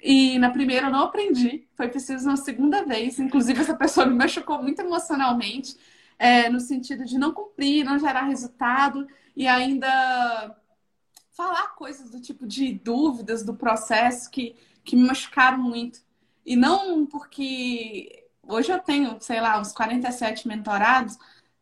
[0.00, 3.18] e na primeira eu não aprendi, foi preciso uma segunda vez.
[3.18, 5.76] Inclusive, essa pessoa me machucou muito emocionalmente,
[6.18, 9.06] é, no sentido de não cumprir, não gerar resultado
[9.36, 10.56] e ainda
[11.32, 16.00] falar coisas do tipo de dúvidas do processo que, que me machucaram muito.
[16.44, 18.17] E não porque
[18.48, 21.18] Hoje eu tenho, sei lá, uns 47 mentorados,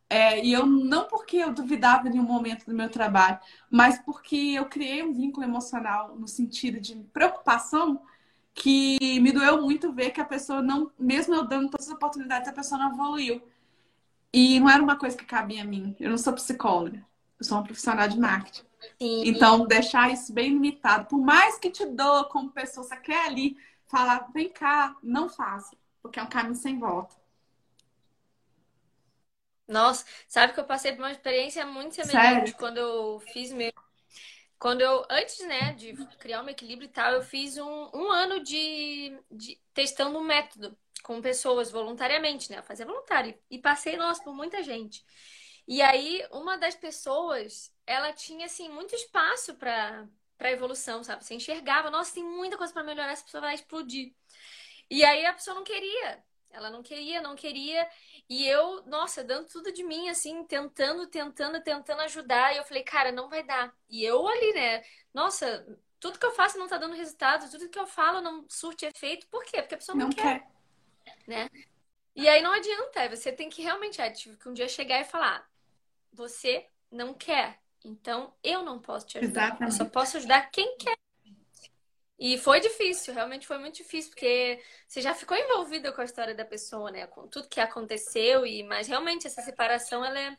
[0.09, 3.37] é, e eu não porque eu duvidava em um momento do meu trabalho,
[3.69, 8.01] mas porque eu criei um vínculo emocional no sentido de preocupação
[8.53, 12.47] que me doeu muito ver que a pessoa não, mesmo eu dando todas as oportunidades,
[12.47, 13.41] a pessoa não evoluiu.
[14.33, 15.95] E não era uma coisa que cabia a mim.
[15.99, 17.05] Eu não sou psicóloga,
[17.37, 18.63] eu sou uma profissional de marketing.
[18.99, 19.23] Sim.
[19.25, 21.05] Então, deixar isso bem limitado.
[21.07, 23.57] Por mais que te doa como pessoa, você quer ali
[23.87, 25.75] falar, vem cá, não faça
[26.07, 27.15] porque é um caminho sem volta.
[29.67, 32.53] Nossa, sabe que eu passei por uma experiência muito semelhante Sério?
[32.53, 33.71] quando eu fiz meu.
[34.59, 38.43] Quando eu, antes, né, de criar um equilíbrio e tal, eu fiz um, um ano
[38.43, 42.57] de, de testando um método com pessoas voluntariamente, né?
[42.59, 43.37] Eu fazia voluntário.
[43.51, 45.05] E passei, nossa, por muita gente.
[45.67, 51.25] E aí, uma das pessoas, ela tinha, assim, muito espaço para para evolução, sabe?
[51.25, 54.13] Você enxergava, nossa, tem muita coisa para melhorar, essa pessoa vai explodir.
[54.89, 56.23] E aí a pessoa não queria.
[56.49, 57.87] Ela não queria, não queria.
[58.29, 62.53] E eu, nossa, dando tudo de mim, assim, tentando, tentando, tentando ajudar.
[62.53, 63.73] E eu falei, cara, não vai dar.
[63.89, 64.83] E eu ali, né?
[65.13, 65.65] Nossa,
[65.99, 69.27] tudo que eu faço não tá dando resultado, tudo que eu falo não surte efeito.
[69.27, 69.61] Por quê?
[69.61, 70.39] Porque a pessoa não, não quer.
[71.03, 71.17] quer.
[71.27, 71.49] Né?
[72.15, 75.05] E aí não adianta, você tem que realmente, é, tive que um dia chegar e
[75.05, 75.47] falar:
[76.11, 79.47] você não quer, então eu não posso te ajudar.
[79.49, 79.79] Exatamente.
[79.79, 80.97] Eu só posso ajudar quem quer.
[82.19, 86.33] E foi difícil, realmente foi muito difícil, porque você já ficou envolvida com a história
[86.33, 87.05] da pessoa, né?
[87.05, 90.37] Com tudo que aconteceu, e mas realmente essa separação ela é,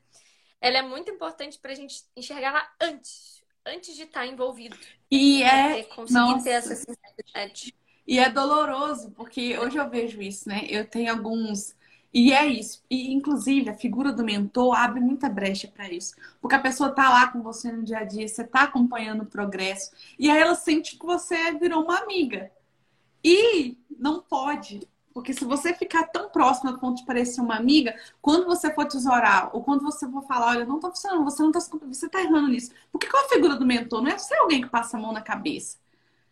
[0.61, 4.77] ela é muito importante para a gente enxergar lá antes, antes de estar tá envolvido.
[5.09, 5.85] E é.
[5.85, 6.45] Conseguir Nossa.
[6.45, 7.75] ter essa sensibilidade.
[8.05, 10.67] E é doloroso, porque hoje eu vejo isso, né?
[10.69, 11.77] Eu tenho alguns
[12.13, 12.83] e é isso.
[12.91, 16.15] E, inclusive, a figura do mentor abre muita brecha para isso.
[16.41, 19.27] Porque a pessoa tá lá com você no dia a dia, você tá acompanhando o
[19.27, 19.93] progresso.
[20.19, 22.51] E aí ela sente que você virou uma amiga.
[23.23, 24.89] E não pode.
[25.13, 28.87] Porque se você ficar tão próximo a ponto de parecer uma amiga, quando você for
[28.87, 32.23] tesourar, ou quando você for falar, olha, não tá funcionando, você não tá, você tá
[32.23, 32.73] errando nisso.
[32.91, 34.01] Porque qual a figura do mentor?
[34.01, 35.77] Não é ser alguém que passa a mão na cabeça.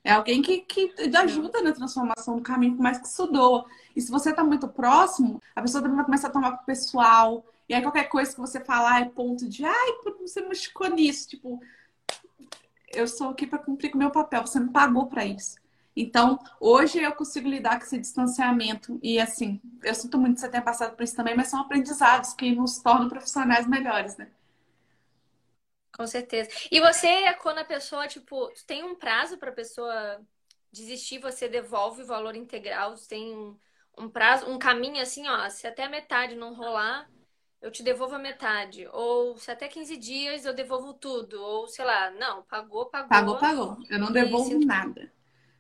[0.07, 3.67] É alguém que, que ajuda na transformação do caminho, por mais que isso doa.
[3.97, 7.45] E se você está muito próximo, a pessoa também vai começar a tomar pro pessoal.
[7.69, 11.29] E aí qualquer coisa que você falar é ponto de, ai, você machucou nisso.
[11.29, 11.61] Tipo,
[12.95, 15.57] eu estou aqui para cumprir com o meu papel, você me pagou para isso.
[15.97, 19.01] Então, hoje eu consigo lidar com esse distanciamento.
[19.03, 22.33] E assim, eu sinto muito que você tenha passado por isso também, mas são aprendizados
[22.33, 24.29] que nos tornam profissionais melhores, né?
[25.97, 26.51] Com certeza.
[26.70, 30.20] E você, quando a pessoa, tipo, tem um prazo para a pessoa
[30.70, 32.94] desistir, você devolve o valor integral?
[33.09, 33.57] Tem um,
[33.97, 37.09] um prazo, um caminho assim, ó, se até a metade não rolar,
[37.62, 38.86] eu te devolvo a metade.
[38.92, 41.40] Ou se até 15 dias eu devolvo tudo.
[41.40, 43.09] Ou sei lá, não, pagou, pagou.
[43.09, 43.78] Pagou, pagou.
[43.88, 45.11] Eu não devolvo nada.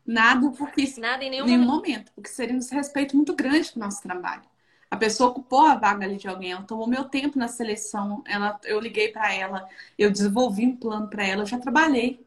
[0.04, 0.92] Nada porque.
[0.98, 1.88] Nada em nenhum, nenhum momento.
[1.88, 2.12] momento.
[2.12, 4.44] Porque seria um desrespeito muito grande pro nosso trabalho.
[4.90, 8.58] A pessoa ocupou a vaga ali de alguém, ela tomou meu tempo na seleção, ela,
[8.64, 9.68] eu liguei para ela,
[9.98, 12.24] eu desenvolvi um plano para ela, eu já trabalhei,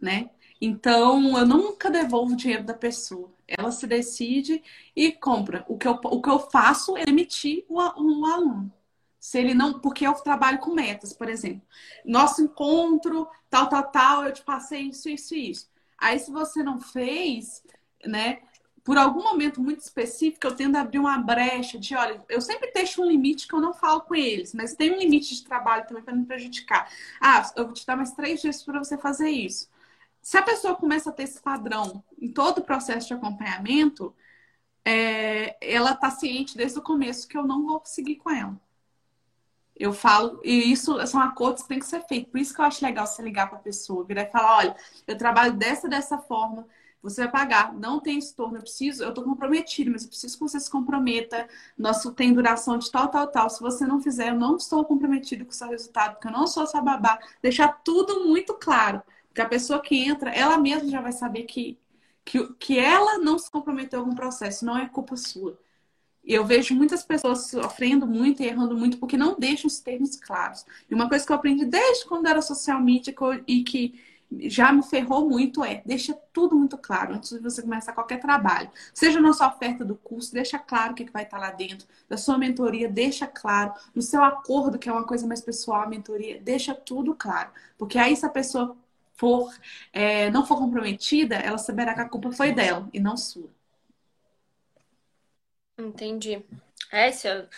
[0.00, 0.30] né?
[0.60, 3.30] Então, eu nunca devolvo o dinheiro da pessoa.
[3.46, 4.62] Ela se decide
[4.96, 5.64] e compra.
[5.68, 8.72] O que eu, o que eu faço é emitir o, o aluno.
[9.20, 9.80] Se ele não.
[9.80, 11.62] Porque eu trabalho com metas, por exemplo.
[12.04, 15.70] Nosso encontro, tal, tal, tal, eu te passei isso, isso e isso.
[15.98, 17.62] Aí, se você não fez,
[18.04, 18.40] né?
[18.84, 22.70] Por algum momento muito específico, eu tendo a abrir uma brecha de, olha, eu sempre
[22.72, 25.86] deixo um limite que eu não falo com eles, mas tem um limite de trabalho
[25.86, 26.90] também para não prejudicar.
[27.20, 29.70] Ah, eu vou te dar mais três dias para você fazer isso.
[30.20, 34.14] Se a pessoa começa a ter esse padrão em todo o processo de acompanhamento,
[34.84, 38.58] é, ela está ciente desde o começo que eu não vou seguir com ela.
[39.76, 42.30] Eu falo, e isso são acordos que tem que ser feitos.
[42.30, 44.76] Por isso que eu acho legal você ligar para a pessoa, virar e falar: olha,
[45.06, 46.66] eu trabalho dessa dessa forma,
[47.04, 50.40] você vai pagar, não tem estorno, eu preciso, eu estou comprometido, mas eu preciso que
[50.40, 51.46] você se comprometa.
[51.76, 53.50] Nosso tem duração de tal, tal, tal.
[53.50, 56.46] Se você não fizer, eu não estou comprometido com o seu resultado, porque eu não
[56.46, 57.18] sou essa babá.
[57.42, 59.02] Deixar tudo muito claro.
[59.28, 61.78] Porque a pessoa que entra, ela mesma já vai saber que,
[62.24, 65.58] que, que ela não se comprometeu com o processo, não é culpa sua.
[66.24, 70.64] Eu vejo muitas pessoas sofrendo muito e errando muito porque não deixam os termos claros.
[70.90, 73.14] E uma coisa que eu aprendi desde quando era social media
[73.46, 74.00] e que
[74.42, 78.70] já me ferrou muito é deixa tudo muito claro antes de você começar qualquer trabalho.
[78.92, 81.86] Seja na sua oferta do curso, deixa claro o que vai estar lá dentro.
[82.08, 83.72] Da sua mentoria, deixa claro.
[83.94, 87.50] No seu acordo, que é uma coisa mais pessoal, a mentoria, deixa tudo claro.
[87.78, 88.76] Porque aí se a pessoa
[89.16, 89.52] for
[89.92, 93.50] é, não for comprometida, ela saberá que a culpa foi dela e não sua.
[95.78, 96.44] Entendi.
[96.92, 97.48] É, eu...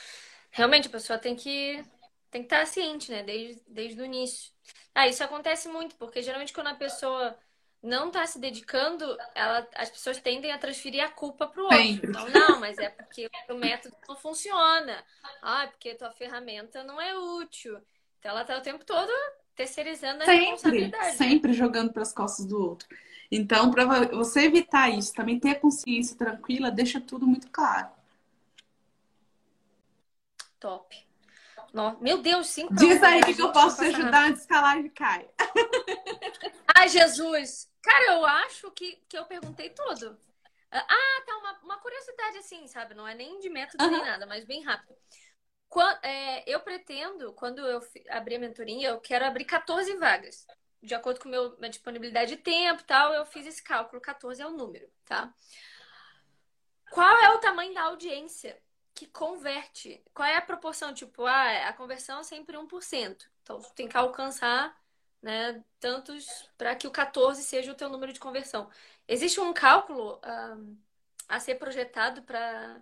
[0.50, 1.84] realmente a pessoa tem que
[2.30, 3.22] tem que estar ciente, né?
[3.22, 4.55] Desde, desde o início.
[4.96, 7.38] Ah, isso acontece muito, porque geralmente quando a pessoa
[7.82, 11.78] não está se dedicando, ela, as pessoas tendem a transferir a culpa para o outro.
[11.78, 12.08] Sempre.
[12.08, 15.04] Então, não, mas é porque o método não funciona.
[15.42, 17.78] Ah, é porque a tua ferramenta não é útil.
[18.18, 19.12] Então ela está o tempo todo
[19.54, 21.04] terceirizando a sempre, responsabilidade.
[21.04, 21.12] Né?
[21.12, 22.88] Sempre jogando para as costas do outro.
[23.30, 27.90] Então, para você evitar isso, também ter a consciência tranquila, deixa tudo muito claro.
[30.58, 31.05] Top.
[32.00, 35.28] Meu Deus, cinco Diz aí que, que eu posso te ajudar a live caia.
[36.74, 37.70] Ai, Jesus.
[37.82, 40.18] Cara, eu acho que, que eu perguntei tudo.
[40.70, 41.36] Ah, tá.
[41.36, 42.94] Uma, uma curiosidade assim, sabe?
[42.94, 43.90] Não é nem de método uhum.
[43.90, 44.96] nem nada, mas bem rápido.
[45.68, 50.46] Quando, é, eu pretendo, quando eu abrir a mentoria, eu quero abrir 14 vagas.
[50.82, 54.00] De acordo com meu, minha disponibilidade de tempo tal, eu fiz esse cálculo.
[54.00, 55.32] 14 é o número, tá?
[56.90, 58.56] Qual é o tamanho da audiência
[58.96, 60.02] que converte?
[60.14, 60.94] Qual é a proporção?
[60.94, 63.26] Tipo, ah, a conversão é sempre 1%.
[63.42, 64.74] Então, tem que alcançar
[65.22, 68.70] né, tantos para que o 14 seja o teu número de conversão.
[69.06, 70.18] Existe um cálculo
[70.56, 70.76] um,
[71.28, 72.80] a ser projetado para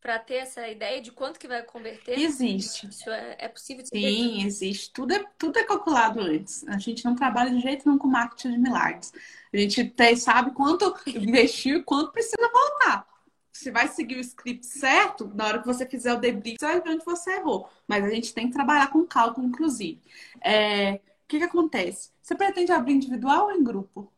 [0.00, 2.18] para ter essa ideia de quanto que vai converter?
[2.18, 2.86] Existe.
[2.86, 3.86] Isso é, é possível?
[3.86, 4.92] Sim, existe.
[4.92, 6.62] Tudo é, tudo é calculado antes.
[6.68, 9.14] A gente não trabalha de jeito nenhum com marketing de milagres.
[9.50, 13.13] A gente até sabe quanto investiu e quanto precisa voltar.
[13.54, 16.80] Se vai seguir o script certo, na hora que você fizer o debrief, você vai
[16.80, 17.70] ver onde você errou.
[17.86, 20.02] Mas a gente tem que trabalhar com cálculo, inclusive.
[20.42, 22.10] É, o que, que acontece?
[22.20, 24.12] Você pretende abrir individual ou em grupo?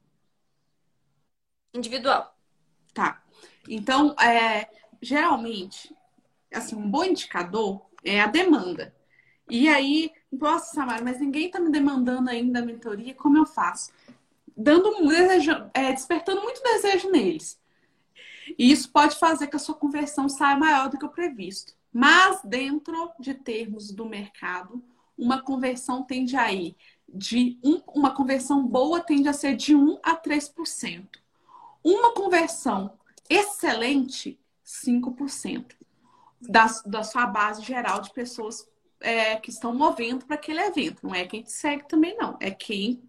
[1.75, 2.35] Individual.
[2.95, 3.23] Tá.
[3.69, 4.69] Então, é,
[5.03, 5.95] geralmente,
[6.53, 8.95] assim, um bom indicador é a demanda.
[9.51, 13.93] E aí, nossa, Samara, mas ninguém está me demandando ainda a mentoria, como eu faço?
[14.57, 17.61] Dando um desejo, é, despertando muito desejo neles.
[18.59, 21.75] E isso pode fazer que a sua conversão saia maior do que o previsto.
[21.93, 24.83] Mas dentro de termos do mercado,
[25.17, 26.77] uma conversão tende a ir
[27.09, 31.07] de um, uma conversão boa tende a ser de 1 a 3%.
[31.83, 32.93] Uma conversão
[33.29, 35.75] excelente 5%
[36.41, 38.69] da, da sua base geral de pessoas
[39.01, 41.07] é, que estão movendo para aquele evento.
[41.07, 42.37] Não é quem te segue também, não.
[42.41, 43.01] É quem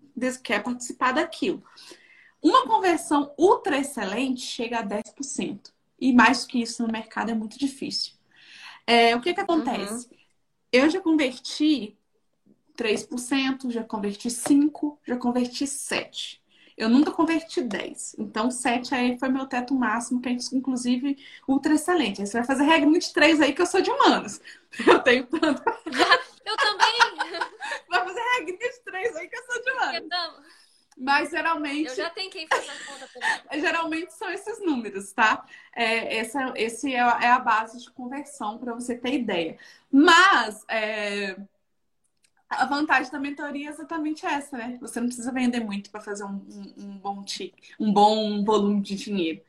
[0.43, 1.63] quer participar daquilo.
[2.41, 5.71] Uma conversão ultra excelente chega a 10%.
[5.99, 8.13] E mais que isso no mercado é muito difícil.
[8.85, 10.07] É, o que, que acontece?
[10.07, 10.17] Uhum.
[10.71, 11.97] Eu já converti
[12.77, 16.39] 3%, já converti 5%, já converti 7%.
[16.77, 18.17] Eu nunca converti 10.
[18.19, 21.17] Então, 7 aí foi meu teto máximo, que é inclusive
[21.47, 22.21] ultra excelente.
[22.21, 24.39] Aí você vai fazer regra 23 aí, que eu sou de humanos.
[24.85, 25.63] Eu tenho tanto.
[26.45, 27.41] eu também.
[27.89, 30.09] Vai fazer regra 23 aí, que eu sou de humanos.
[30.97, 31.89] Mas geralmente.
[31.89, 33.07] Eu já tenho quem faz a conta
[33.59, 35.45] Geralmente são esses números, tá?
[35.75, 39.57] É, essa, esse é, é a base de conversão para você ter ideia.
[39.91, 41.37] Mas é,
[42.49, 44.77] a vantagem da mentoria é exatamente essa, né?
[44.81, 48.81] Você não precisa vender muito para fazer um, um, um, bom tique, um bom volume
[48.81, 49.41] de dinheiro.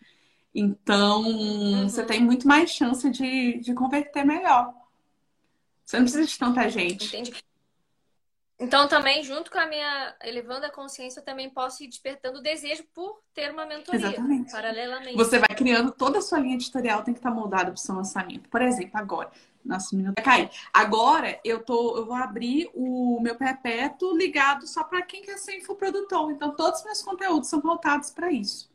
[0.54, 1.88] Então, uhum.
[1.88, 4.74] você tem muito mais chance de, de converter melhor.
[5.84, 7.06] Você não precisa de tanta gente.
[7.06, 7.32] Entendi.
[8.60, 12.42] Então, também, junto com a minha elevando a consciência, eu também posso ir despertando o
[12.42, 14.08] desejo por ter uma mentoria.
[14.08, 14.50] Exatamente.
[14.50, 15.14] Paralelamente.
[15.14, 17.94] Você vai criando toda a sua linha editorial, tem que estar moldada para o seu
[17.94, 18.48] lançamento.
[18.48, 19.30] Por exemplo, agora.
[19.64, 20.50] Nossa, o minuto vai cair.
[20.72, 25.56] Agora eu tô, eu vou abrir o meu perpétuo ligado só para quem quer ser
[25.56, 26.32] infoprodutor.
[26.32, 28.68] Então, todos os meus conteúdos são voltados para isso.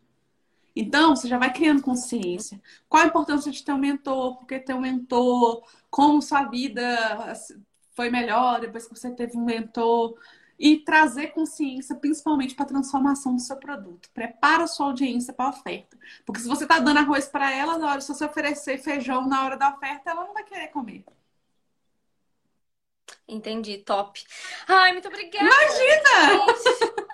[0.75, 2.61] Então, você já vai criando consciência.
[2.87, 4.37] Qual a importância de ter um mentor?
[4.37, 5.63] Por que ter um mentor?
[5.89, 7.35] Como sua vida
[7.95, 10.15] foi melhor depois que você teve um mentor.
[10.57, 14.09] e trazer consciência, principalmente para a transformação do seu produto.
[14.13, 15.97] Prepara a sua audiência para a oferta.
[16.25, 19.43] Porque se você está dando arroz para ela, na hora se você oferecer feijão na
[19.45, 21.03] hora da oferta, ela não vai querer comer.
[23.27, 24.23] Entendi, top.
[24.67, 25.45] Ai, muito obrigada.
[25.45, 26.45] Imagina!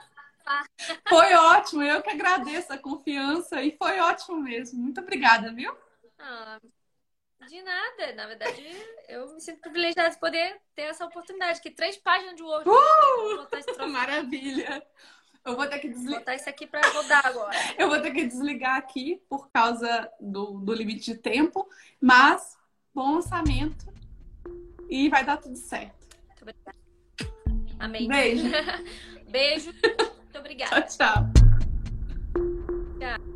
[1.07, 4.81] Foi ótimo, eu que agradeço a confiança e foi ótimo mesmo.
[4.81, 5.75] Muito obrigada, viu?
[6.17, 6.59] Ah,
[7.47, 8.13] de nada.
[8.15, 8.63] Na verdade,
[9.07, 11.61] eu me sinto privilegiada de poder ter essa oportunidade.
[11.61, 12.69] Que três páginas de Word.
[12.69, 13.87] Uh!
[13.87, 14.83] Maravilha.
[15.45, 16.19] Eu vou ter que desligar.
[16.19, 17.57] botar isso aqui para rodar agora.
[17.77, 21.67] eu vou ter que desligar aqui por causa do, do limite de tempo.
[21.99, 22.57] Mas,
[22.93, 23.87] bom lançamento.
[24.89, 26.07] E vai dar tudo certo.
[26.27, 26.77] Muito obrigada.
[27.79, 28.07] Amém.
[28.07, 28.47] Beijo.
[29.29, 29.71] Beijo.
[30.29, 30.81] Muito obrigada.
[30.81, 31.31] Tchau,
[32.99, 33.28] tchau.